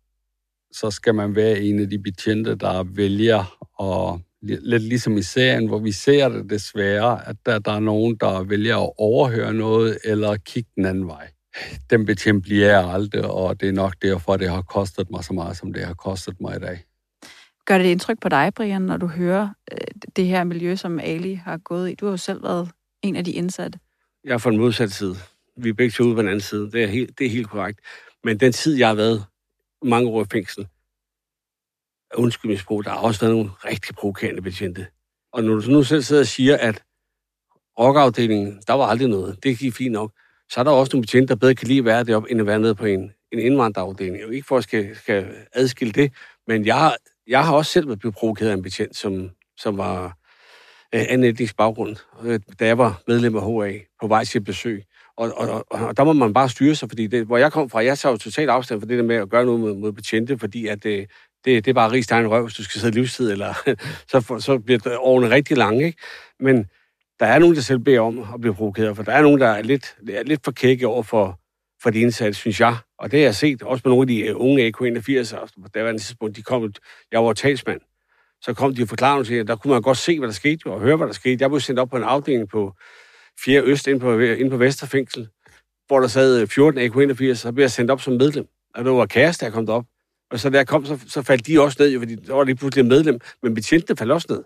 [0.71, 3.43] så skal man være en af de betjente, der vælger,
[3.79, 8.15] li- lidt ligesom i serien, hvor vi ser det desværre, at der, der er nogen,
[8.15, 11.31] der vælger at overhøre noget, eller kigge den anden vej.
[11.89, 15.33] Den betjent bliver jeg aldrig, og det er nok derfor, det har kostet mig så
[15.33, 16.83] meget, som det har kostet mig i dag.
[17.65, 19.77] Gør det indtryk på dig, Brian, når du hører øh,
[20.15, 21.95] det her miljø, som Ali har gået i?
[21.95, 22.69] Du har jo selv været
[23.01, 23.79] en af de indsatte.
[24.23, 25.15] Jeg er fra den modsatte side.
[25.57, 26.71] Vi er begge to ude på den anden side.
[26.71, 27.79] Det er, helt, det er helt korrekt.
[28.23, 29.25] Men den tid, jeg har været
[29.83, 30.67] mange år i fængsel,
[32.17, 34.87] undskyld mit sprog, der har også været nogle rigtig provokerende betjente.
[35.33, 36.83] Og når du så nu selv sidder og siger, at
[37.79, 40.11] rockafdelingen, der var aldrig noget, det gik fint nok,
[40.49, 42.47] så er der også nogle betjente, der bedre kan lide at være deroppe, end at
[42.47, 44.33] være nede på en, en indvandrerafdeling.
[44.33, 46.13] Ikke for at skal, skal adskille det,
[46.47, 46.95] men jeg,
[47.27, 50.17] jeg har også selv blevet provokeret af en betjent, som, som var
[50.95, 54.45] øh, anden etnisk baggrund, øh, da jeg var medlem af HA på vej til et
[54.45, 54.83] besøg.
[55.17, 57.69] Og, og, og, og der må man bare styre sig, fordi det, hvor jeg kom
[57.69, 59.91] fra, jeg tager jo totalt afstand for det der med at gøre noget mod, mod
[59.91, 61.07] betjente, fordi at øh,
[61.45, 63.53] det, det er bare rigs egen røv, hvis du skal sidde livstid, eller
[64.11, 65.97] så, så bliver årene rigtig lange, ikke?
[66.39, 66.65] Men
[67.19, 69.47] der er nogen, der selv beder om at blive provokeret, for der er nogen, der
[69.47, 71.39] er lidt, er lidt for kække over for,
[71.83, 72.75] for de indsatte, synes jeg.
[72.97, 75.69] Og det har jeg set, også med nogle af de øh, unge AK-81, og på
[75.73, 76.73] daværende tidspunkt, de kom,
[77.11, 77.81] jeg var talsmand,
[78.41, 80.65] så kom de og forklarede til, at der kunne man godt se, hvad der skete,
[80.65, 81.41] og høre, hvad der skete.
[81.41, 82.73] Jeg blev sendt op på en afdeling på
[83.39, 83.61] 4.
[83.61, 85.27] Øst, ind på, ind på Vesterfængsel,
[85.87, 88.45] hvor der sad øh, 14 AK-81, så blev jeg sendt op som medlem.
[88.75, 89.85] Og det var kæreste, der kom derop.
[90.33, 92.43] Og så da jeg kom, så, så faldt de også ned, jo, fordi der var
[92.43, 94.43] lige pludselig medlem, men betjentene faldt også ned.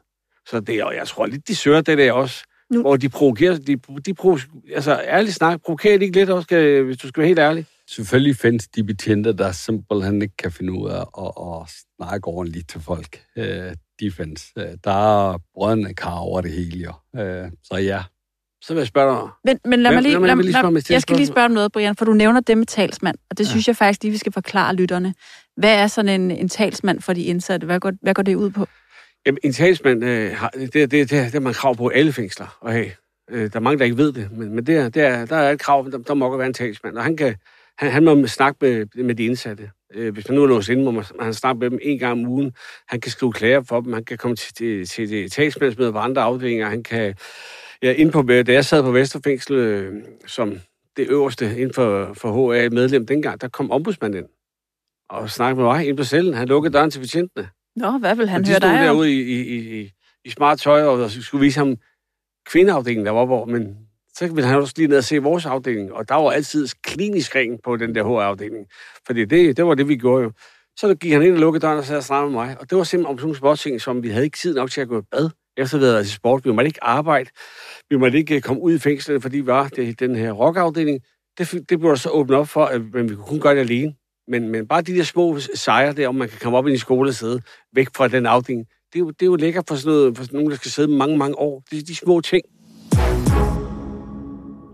[0.49, 3.57] Så det, og jeg tror lidt, de søger det der også, Nu- hvor de provokerer,
[3.57, 4.37] de, de provo,
[4.75, 7.65] altså ærligt snak, provokerer de ikke lidt også, hvis du skal være helt ærlig?
[7.89, 12.69] selvfølgelig findes de betjente, der simpelthen ikke kan finde ud af at, at snakke ordentligt
[12.69, 13.23] til folk.
[13.37, 14.51] Øh, de findes.
[14.57, 17.21] Øh, der er brødende kar over det hele, jo.
[17.21, 18.03] Øh, så ja.
[18.61, 19.29] Så vil jeg spørge dig.
[19.43, 21.51] Men, men lad mig lige, Lad lad, lige spørge til jeg skal lige spørge om
[21.51, 23.49] noget, Brian, for du nævner det med talsmand, og det Ja.
[23.49, 25.13] synes jeg faktisk lige, vi skal forklare lytterne.
[25.57, 27.65] Hvad er sådan en, en talsmand for de indsatte?
[27.65, 28.67] Hvad går, hvad går det ud på?
[29.25, 32.57] Jamen, en talsmand, øh, har, det, det, det, det har man krav på alle fængsler
[32.65, 32.91] at have.
[33.31, 35.35] Øh, der er mange, der ikke ved det, men, men det er, det er, der
[35.35, 37.35] er et krav, der, der må godt være en talsmand, og han, kan,
[37.77, 39.69] han, han må snakke med, med de indsatte.
[39.95, 42.11] Øh, hvis man nu er låst inde, må man, man snakke med dem en gang
[42.11, 42.51] om ugen.
[42.87, 45.97] Han kan skrive klager for dem, han kan komme til, til, til det talsmandsmøde på
[45.99, 47.15] andre afdelinger, han kan...
[47.83, 50.59] Ja, inde på, da jeg sad på Vesterfængsel øh, som
[50.97, 54.29] det øverste inden for, for HA medlem dengang, der kom ombudsmanden ind
[55.09, 56.33] og snakkede med mig ind på cellen.
[56.33, 57.49] Han lukkede døren til betjentene.
[57.75, 58.85] Nå, hvad vil han og de høre stod dig om?
[58.85, 59.91] derude i, i, i,
[60.25, 61.75] i, smart tøj, og skulle vise ham
[62.45, 63.77] kvindeafdelingen, der var hvor, men
[64.13, 67.35] så ville han også lige ned og se vores afdeling, og der var altid klinisk
[67.35, 68.67] ring på den der HR-afdeling.
[69.05, 70.31] Fordi det, det var det, vi gjorde jo.
[70.77, 72.83] Så gik han ind og lukkede døren og sad og med mig, og det var
[72.83, 75.03] simpelthen om sådan nogle sportsting, som vi havde ikke tid nok til at gå i
[75.11, 75.29] bad.
[75.57, 77.29] Efter vi havde været til sport, vi måtte ikke arbejde,
[77.89, 81.01] vi måtte ikke øh, komme ud i fængslet, fordi vi var det, den her rockafdeling.
[81.37, 83.59] Det, det blev der så åbnet op for, at men vi kunne kun gøre det
[83.59, 83.93] alene.
[84.27, 86.77] Men, men bare de der små sejre der, om man kan komme op i en
[86.77, 87.41] skole og sidde
[87.73, 90.23] væk fra den afdeling, det er jo, det er jo lækkert for sådan, noget, for
[90.23, 91.63] sådan nogen, der skal sidde mange, mange år.
[91.71, 92.43] Det er de små ting.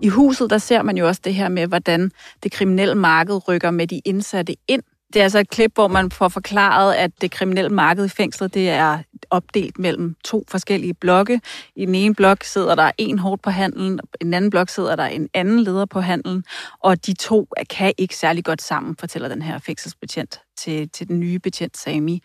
[0.02, 2.12] I huset, der ser man jo også det her med, hvordan
[2.44, 4.84] det kriminelle marked rykker med de indsatte ind.
[5.14, 8.54] Det er altså et klip, hvor man får forklaret, at det kriminelle marked i fængslet,
[8.54, 9.00] det er
[9.34, 11.42] opdelt mellem to forskellige blokke.
[11.76, 14.96] I den ene blok sidder der en hårdt på handelen, i den anden blok sidder
[14.96, 16.44] der en anden leder på handelen,
[16.80, 21.20] og de to kan ikke særlig godt sammen, fortæller den her fængselsbetjent til, til den
[21.20, 22.22] nye betjent Sami.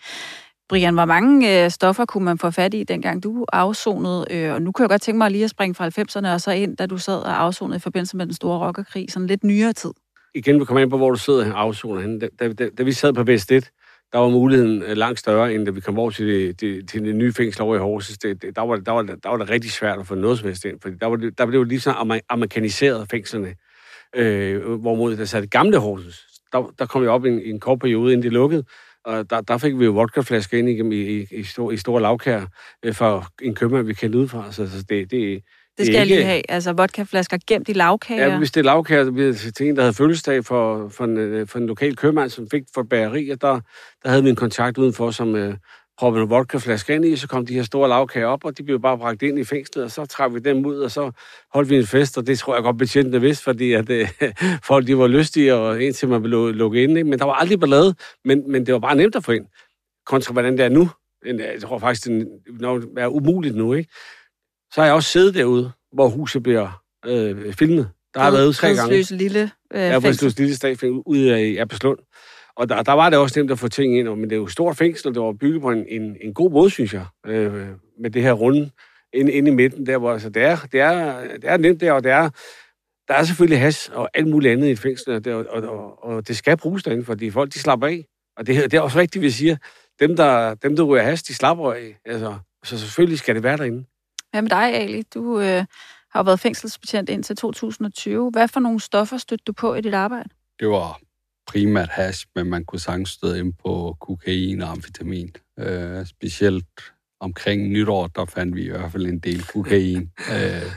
[0.69, 4.27] Brian, hvor mange øh, stoffer kunne man få fat i, dengang du afsonede?
[4.31, 6.51] Øh, og nu kan jeg godt tænke mig lige at springe fra 90'erne og så
[6.51, 9.73] ind, da du sad og afsonede i forbindelse med den store rockerkrig, sådan lidt nyere
[9.73, 9.91] tid.
[10.35, 12.21] Igen, vi kommer ind på, hvor du sidder og afsoner henne.
[12.21, 13.71] Da, da, da, da vi sad på Vest 1,
[14.13, 17.05] der var muligheden øh, langt større, end da vi kom over til det, det, til
[17.05, 18.19] det nye fængsel over i Horsens.
[18.19, 20.47] Det, det, der, var, der, var, der var det rigtig svært at få noget som
[20.47, 23.55] helst ind, fordi der, var der blev det lige så amer- amerikaniseret fængslerne.
[24.17, 27.61] Øh, hvorimod der satte gamle Horsens, der, der kom jeg op i en, i en
[27.61, 28.65] kort periode, inden det lukkede,
[29.05, 32.03] og der, der fik vi jo vodkaflasker ind i, i, i, i, store, i store
[32.03, 32.47] lavkær
[32.85, 34.53] øh, for en købmand, vi kendte ud fra.
[34.53, 35.43] Så, så det, det,
[35.79, 36.43] det skal er jeg lige ikke- have.
[36.51, 38.27] Altså vodkaflasker gemt i lavkager.
[38.27, 41.05] Ja, hvis det er lavkær, så bliver det til en, der havde fødselsdag for, for,
[41.05, 43.61] en, øh, for en lokal købmand, som fik for bageri, og der,
[44.03, 45.55] der havde vi en kontakt udenfor, som øh,
[45.99, 48.81] proppede nogle vodkaflasker ind i, så kom de her store lavkager op, og de blev
[48.81, 51.11] bare bragt ind i fængslet, og så trak vi dem ud, og så
[51.55, 54.09] holdt vi en fest, og det tror jeg godt betjentene vidste, fordi at, øh,
[54.69, 56.99] folk de var lystige, og indtil man blev lukket ind.
[56.99, 57.11] Ikke?
[57.11, 59.47] Men der var aldrig ballade, men, men det var bare nemt at få ind.
[60.07, 60.89] Kontra hvordan det er nu.
[61.27, 62.27] En- Jeg tror faktisk, det
[62.99, 63.75] er umuligt nu.
[63.75, 63.91] Ikke?
[64.73, 67.91] Så har jeg også siddet derude, hvor huset bliver øh, filmet.
[68.15, 69.03] Der har været tre gange.
[69.17, 69.99] Lille øh, Ja,
[70.39, 71.99] lille stadfængsel ude af Aberslund.
[72.57, 74.45] Og der, der var det også nemt at få ting ind, men det er jo
[74.45, 77.07] et stort fængsel, og det var bygget på en, en, en god måde, synes jeg,
[77.27, 77.67] øh,
[78.01, 78.71] med det her runde
[79.13, 81.93] inde, inde i midten der, hvor altså, det, er, det, er, det er nemt der,
[81.93, 82.31] og det er,
[83.09, 86.29] der er selvfølgelig has og alt muligt andet i et fængsel, og og, og, og
[86.29, 88.05] det skal bruges derinde, fordi folk de slapper af.
[88.37, 89.57] Og det, det er også rigtigt, vi siger,
[90.01, 91.99] dem der, dem, der ryger has, de slapper af.
[92.07, 93.85] Altså, så selvfølgelig skal det være derinde.
[94.31, 95.03] Hvad med dig, Ali?
[95.03, 95.65] Du øh,
[96.11, 98.31] har været fængselsbetjent indtil 2020.
[98.31, 100.29] Hvad for nogle stoffer stødte du på i dit arbejde?
[100.61, 101.01] Det var
[101.47, 105.31] primært hash, men man kunne sagtens støde ind på kokain og amfetamin.
[105.59, 106.67] Øh, specielt
[107.21, 110.11] omkring nytår, der fandt vi i hvert fald en del kokain.
[110.35, 110.73] øh,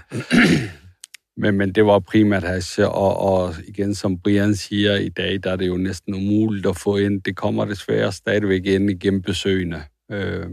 [1.42, 5.52] men, men det var primært hash, og, og igen, som Brian siger, i dag, der
[5.52, 7.22] er det jo næsten umuligt at få ind.
[7.22, 9.84] Det kommer desværre stadigvæk ind igennem besøgende.
[10.12, 10.50] Øh,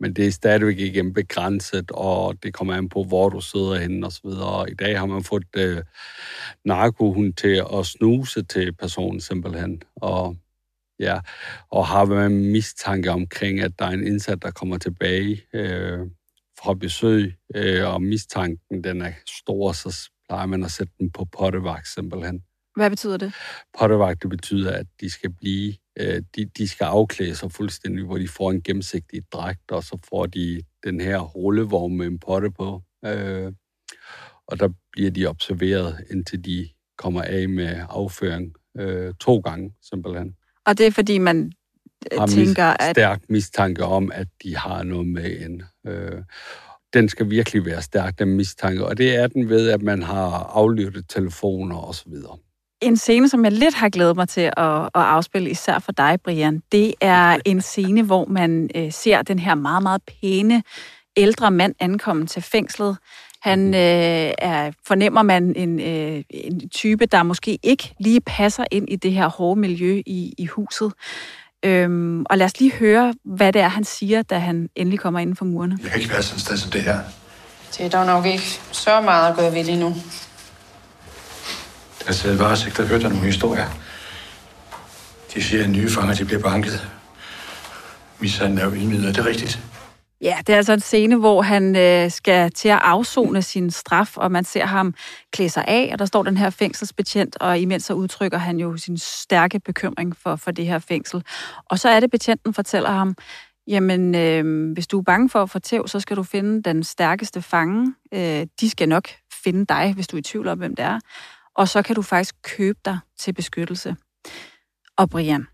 [0.00, 4.06] men det er stadigvæk igennem begrænset, og det kommer an på, hvor du sidder henne
[4.06, 4.70] og så videre.
[4.70, 5.82] I dag har man fået øh,
[6.64, 9.82] narkohund til at snuse til personen simpelthen.
[9.96, 10.36] Og,
[10.98, 11.20] ja,
[11.70, 15.98] og har man mistanke omkring, at der er en indsat, der kommer tilbage øh,
[16.62, 21.24] fra besøg, øh, og mistanken den er stor, så plejer man at sætte den på
[21.24, 22.42] pottevagt simpelthen.
[22.76, 23.32] Hvad betyder det?
[23.78, 28.18] Pottevagt, det betyder, at de skal blive, øh, de, de skal afklæde sig fuldstændig, hvor
[28.18, 32.50] de får en gennemsigtig dragt, og så får de den her rullevogn med en potte
[32.50, 32.82] på.
[33.04, 33.52] Øh,
[34.48, 40.36] og der bliver de observeret, indtil de kommer af med afføring øh, to gange, simpelthen.
[40.66, 41.52] Og det er, fordi man
[42.12, 45.62] øh, Har mis- tænker, at stærk mistanke om, at de har noget med ind.
[45.86, 46.22] Øh,
[46.94, 50.30] den skal virkelig være stærk, den mistanke, og det er den ved, at man har
[50.30, 52.12] aflyttet telefoner osv.
[52.80, 56.18] en scene, som jeg lidt har glædet mig til at, at afspille, især for dig,
[56.24, 60.62] Brian, det er en scene, hvor man øh, ser den her meget, meget pæne
[61.16, 62.96] ældre mand ankomme til fængslet.
[63.42, 68.88] Han øh, er, fornemmer man en, øh, en type, der måske ikke lige passer ind
[68.88, 70.92] i det her hårde miljø i, i huset.
[71.64, 75.20] Øhm, og lad os lige høre, hvad det er, han siger, da han endelig kommer
[75.20, 75.78] inden for murene.
[75.82, 76.98] Jeg kan ikke være sådan et sted som det her.
[77.78, 79.94] Det er dog nok ikke så meget at gøre ved lige nu.
[82.06, 83.66] Jeg sad varesigt og hørte nogle historier.
[85.34, 86.88] De siger, at nye fanger de bliver banket.
[88.20, 89.60] Mishandlen er jo ydmyget, er det rigtigt?
[90.20, 94.16] Ja, det er altså en scene, hvor han øh, skal til at afzone sin straf,
[94.16, 94.94] og man ser ham
[95.32, 98.76] klæde sig af, og der står den her fængselsbetjent, og imens så udtrykker han jo
[98.76, 101.22] sin stærke bekymring for, for det her fængsel.
[101.70, 103.14] Og så er det, betjenten fortæller ham,
[103.66, 106.84] jamen, øh, hvis du er bange for at få tæv, så skal du finde den
[106.84, 107.94] stærkeste fange.
[108.14, 109.08] Øh, de skal nok
[109.44, 110.98] finde dig, hvis du er i tvivl om, hvem det er.
[111.56, 113.96] Og så kan du faktisk købe dig til beskyttelse.
[114.96, 115.46] Og Brian,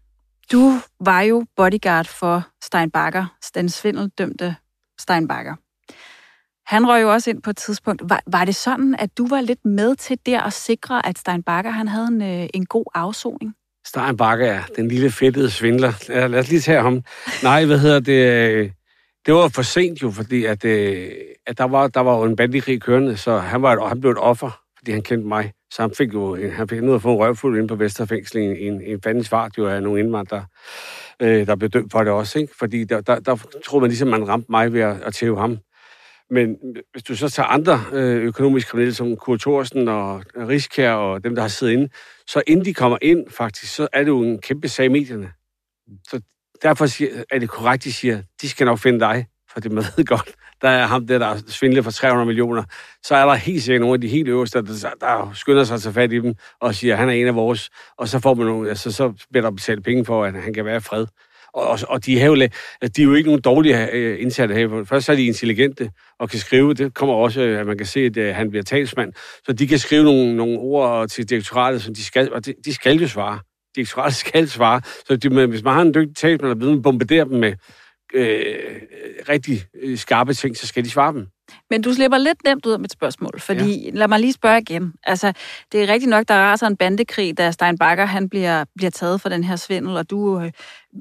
[0.53, 4.57] du var jo bodyguard for Steinbacher, den svindeldømte
[4.99, 5.57] Steinbacher.
[6.67, 8.03] Han røg jo også ind på et tidspunkt.
[8.05, 11.71] Var, var det sådan, at du var lidt med til der at sikre, at Steinbacher
[11.71, 13.55] han havde en, øh, en god afsoning?
[13.87, 15.93] Steinbacher er den lille fedtede svindler.
[16.09, 17.03] Ja, lad os lige tage ham.
[17.43, 18.73] Nej, hvad hedder det?
[19.27, 21.11] Det var for sent jo, fordi at, øh,
[21.47, 24.11] at der, var, der var jo en bandekrig kørende, så han, var et, han blev
[24.13, 25.53] et offer, fordi han kendte mig.
[25.75, 28.67] Så han fik jo han fik noget at få en røvfuld ind på Vesterfængsel i
[28.67, 30.47] en, en fandens fart jo af nogle indvandrere,
[31.21, 32.39] øh, der blev dømt for det også.
[32.39, 32.53] Ikke?
[32.59, 35.59] Fordi der, der, der troede man ligesom, man ramte mig ved at, at tæve ham.
[36.31, 36.57] Men
[36.93, 41.35] hvis du så tager andre øh, økonomiske kriminelle, som Kurt Thorsen og Riskær og dem,
[41.35, 41.89] der har siddet inde,
[42.27, 45.33] så inden de kommer ind faktisk, så er det jo en kæmpe sag i medierne.
[46.09, 46.21] Så
[46.63, 46.85] derfor
[47.35, 50.35] er det korrekt, de siger, de skal nok finde dig, for det man ved godt,
[50.63, 52.63] der er ham der, der svindler for 300 millioner,
[53.03, 55.81] så er der helt sikkert nogle af de helt øverste, der, der skynder sig at
[55.83, 58.35] tage fat i dem og siger, at han er en af vores, og så får
[58.35, 61.07] man nogle, altså, så bliver der betalt penge for, at han kan være i fred.
[61.55, 64.85] Og, og, og de, er jo, de er jo ikke nogen dårlige øh, indsatte her.
[64.85, 66.75] Først er de intelligente og kan skrive.
[66.75, 69.13] Det kommer også, øh, at man kan se, at øh, han bliver talsmand.
[69.47, 72.75] Så de kan skrive nogle, nogle ord til direktoratet, som de skal, og de, de
[72.75, 73.39] skal jo svare.
[73.77, 74.81] Direktoratet skal svare.
[75.07, 77.53] Så de, hvis man har en dygtig talsmand, og bombarderer dem med
[78.15, 78.81] øh,
[79.29, 81.27] rigtig øh, skarpe ting, så skal de svare dem.
[81.71, 83.91] Men du slipper lidt nemt ud af mit spørgsmål, fordi ja.
[83.91, 84.93] lad mig lige spørge igen.
[85.05, 85.33] Altså,
[85.73, 89.29] det er rigtigt nok, der raser en bandekrig, da Steinbacher han bliver, bliver taget for
[89.29, 90.51] den her svindel, og du øh,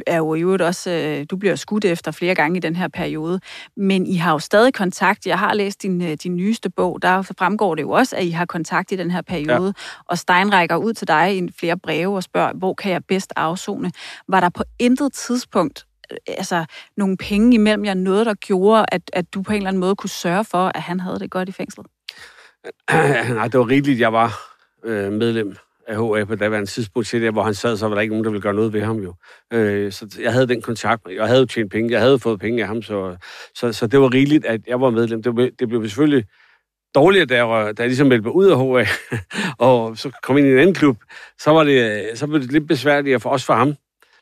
[0.08, 2.88] er jo i øvrigt også, øh, du bliver skudt efter flere gange i den her
[2.88, 3.40] periode.
[3.78, 5.26] Men I har jo stadig kontakt.
[5.26, 8.46] Jeg har læst din, din nyeste bog, der fremgår det jo også, at I har
[8.46, 9.74] kontakt i den her periode.
[9.78, 10.04] Ja.
[10.06, 13.34] Og Stein rækker ud til dig i flere breve og spørger, hvor kan jeg bedst
[13.36, 13.92] afzone?
[14.28, 16.66] Var der på intet tidspunkt Øh, altså,
[16.98, 19.96] nogle penge imellem jer, noget, der gjorde, at, at du på en eller anden måde
[19.96, 21.88] kunne sørge for, at han havde det godt i fængslet?
[23.36, 25.56] Nej, det var rigeligt, jeg var øh, medlem
[25.88, 28.24] af HA på daværende tidspunkt til det, hvor han sad, så var der ikke nogen,
[28.24, 29.14] der ville gøre noget ved ham jo.
[29.54, 32.62] Øh, så jeg havde den kontakt, jeg havde jo tjent penge, jeg havde fået penge
[32.62, 33.18] af ham, så,
[33.56, 35.24] så, så det var rigeligt, at jeg var medlem.
[35.24, 36.26] Det, blev, det blev selvfølgelig
[36.96, 38.86] dårligere, da jeg, da jeg ligesom meldte mig ud af HA,
[39.68, 40.98] og så kom ind i en anden klub,
[41.40, 43.76] så var det, øh, så blev det lidt besværligt for os for ham,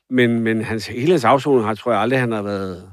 [0.10, 2.92] men, men hans, hele hans afsoning har, tror jeg aldrig, han har været,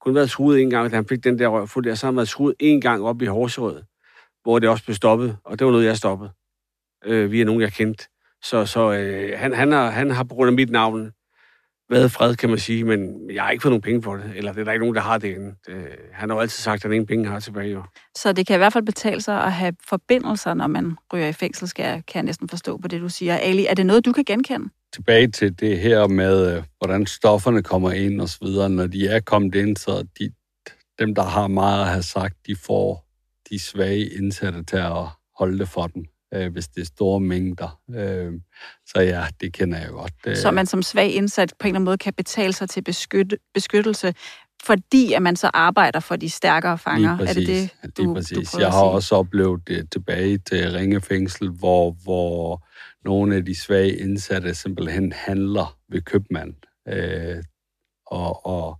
[0.00, 2.16] kun været truet en gang, da han fik den der røv fuld, så har han
[2.16, 3.82] været truet en gang op i Horsrød,
[4.42, 6.30] hvor det også blev stoppet, og det var noget, jeg stoppede,
[7.04, 8.04] øh, via nogen, jeg kendte.
[8.42, 11.12] Så, så øh, han, han, har, han har på grund af mit navn
[11.90, 14.52] været fred, kan man sige, men jeg har ikke fået nogen penge for det, eller
[14.52, 15.54] det er der ikke nogen, der har det inden.
[15.66, 17.72] Det, han har jo altid sagt, at han ingen penge har tilbage.
[17.72, 17.82] Jo.
[18.16, 21.32] Så det kan i hvert fald betale sig at have forbindelser, når man ryger i
[21.32, 23.36] fængsel, skal jeg, kan jeg næsten forstå på det, du siger.
[23.36, 24.68] Ali, er det noget, du kan genkende?
[24.94, 28.70] Tilbage til det her med, øh, hvordan stofferne kommer ind og så videre.
[28.70, 30.30] Når de er kommet ind, så de,
[30.98, 33.06] dem, der har meget at have sagt, de får
[33.50, 35.06] de svage indsatte til at
[35.38, 36.04] holde det for dem,
[36.34, 37.80] øh, hvis det er store mængder.
[37.90, 38.32] Øh,
[38.86, 40.12] så ja, det kender jeg godt.
[40.26, 40.36] Øh.
[40.36, 43.38] Så man som svag indsat på en eller anden måde kan betale sig til beskytte,
[43.54, 44.14] beskyttelse,
[44.66, 47.16] fordi at man så arbejder for de stærkere fanger.
[47.16, 47.48] Lige præcis.
[47.48, 48.50] Er det det, du, præcis.
[48.50, 52.66] du Jeg har også oplevet det tilbage til Ringefængsel, hvor, hvor
[53.04, 56.54] nogle af de svage indsatte simpelthen handler ved købmand
[56.88, 57.42] øh,
[58.06, 58.78] og, og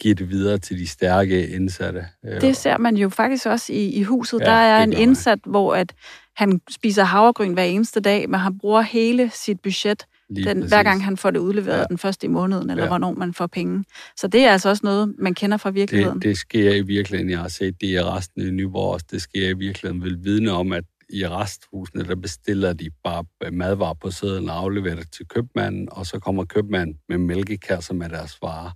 [0.00, 2.06] giver det videre til de stærke indsatte.
[2.24, 4.40] Øh, det ser man jo faktisk også i, i huset.
[4.40, 5.94] Ja, der er en indsat, hvor at
[6.36, 11.04] han spiser havregryn hver eneste dag, men han bruger hele sit budget den, hver gang
[11.04, 11.84] han får det udleveret ja.
[11.84, 12.88] den første i måneden, eller ja.
[12.88, 13.84] hvornår man får penge.
[14.16, 16.18] Så det er altså også noget, man kender fra virkeligheden.
[16.18, 17.30] Det, det sker i virkeligheden.
[17.30, 19.06] Jeg har set det i resten i Nyborg også.
[19.10, 20.04] Det sker i virkeligheden.
[20.04, 24.94] Vil vidne om, at i resthusene, der bestiller de bare madvarer på sæden og afleverer
[24.94, 28.70] det til købmanden, og så kommer købmanden med mælkekasser med deres varer.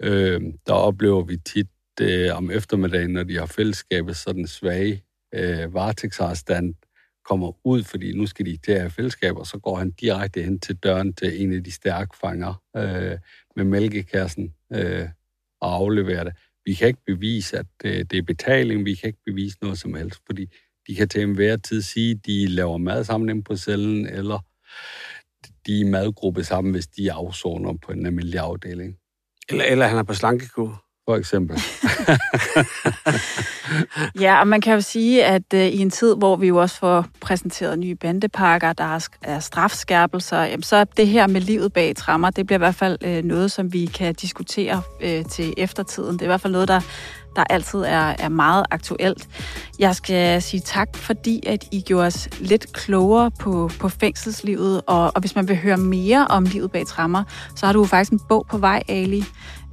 [0.00, 1.66] Øh, der oplever vi tit
[2.00, 5.02] øh, om eftermiddagen, når de har fællesskabet, så den svage
[5.34, 6.76] øh, varetægtsarrestant
[7.24, 10.42] kommer ud, fordi nu skal de til at have fællesskab, og så går han direkte
[10.42, 13.18] hen til døren til en af de stærke fanger øh,
[13.56, 15.08] med mælkekassen øh,
[15.60, 16.32] og afleverer det.
[16.66, 19.94] vi kan ikke bevise, at det, det er betaling, vi kan ikke bevise noget som
[19.94, 20.46] helst, fordi
[20.86, 24.38] de kan til enhver tid sige, at de laver mad sammen inde på cellen, eller
[25.66, 28.98] de er madgruppe sammen, hvis de afsoner på en almindelig afdeling.
[29.48, 30.84] Eller, eller han er på slankekur.
[31.08, 31.60] For eksempel.
[34.24, 36.78] ja, og man kan jo sige, at øh, i en tid, hvor vi jo også
[36.78, 41.72] får præsenteret nye bandepakker, der er, er strafskærpelser, jamen, så er det her med livet
[41.72, 45.54] bag trammer, det bliver i hvert fald øh, noget, som vi kan diskutere øh, til
[45.56, 46.12] eftertiden.
[46.12, 46.80] Det er i hvert fald noget, der
[47.36, 49.28] der altid er, er meget aktuelt.
[49.78, 55.12] Jeg skal sige tak, fordi at I gjorde os lidt klogere på, på fængselslivet, og,
[55.14, 57.24] og hvis man vil høre mere om livet bag trammer,
[57.56, 59.24] så har du faktisk en bog på vej, Ali.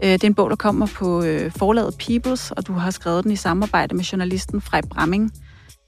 [0.03, 3.23] Øh, det er en bog, der kommer på øh, forlaget Peoples, og du har skrevet
[3.23, 5.31] den i samarbejde med journalisten Frej Bramming.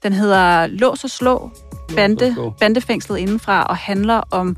[0.02, 1.50] Den hedder Lås og Slå,
[1.96, 4.56] bande, bandefængslet indenfra, og handler om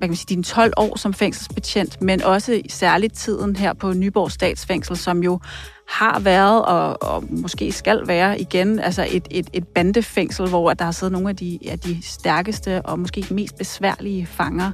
[0.00, 3.92] hvad kan man sige, dine 12 år som fængselsbetjent, men også særligt tiden her på
[3.92, 5.40] Nyborg Statsfængsel, som jo
[5.88, 10.84] har været og, og måske skal være igen altså et, et, et bandefængsel, hvor der
[10.84, 14.70] har siddet nogle af de, af de stærkeste og måske mest besværlige fanger,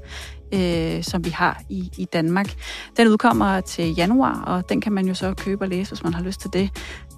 [0.53, 2.55] øh, som vi har i, i Danmark.
[2.97, 6.15] Den udkommer til januar, og den kan man jo så købe og læse, hvis man
[6.15, 6.71] har lyst til det.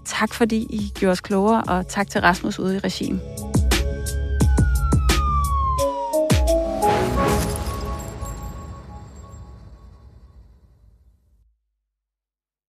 [0.05, 3.21] Tak fordi I gjorde os klogere, og tak til Rasmus ude i regien.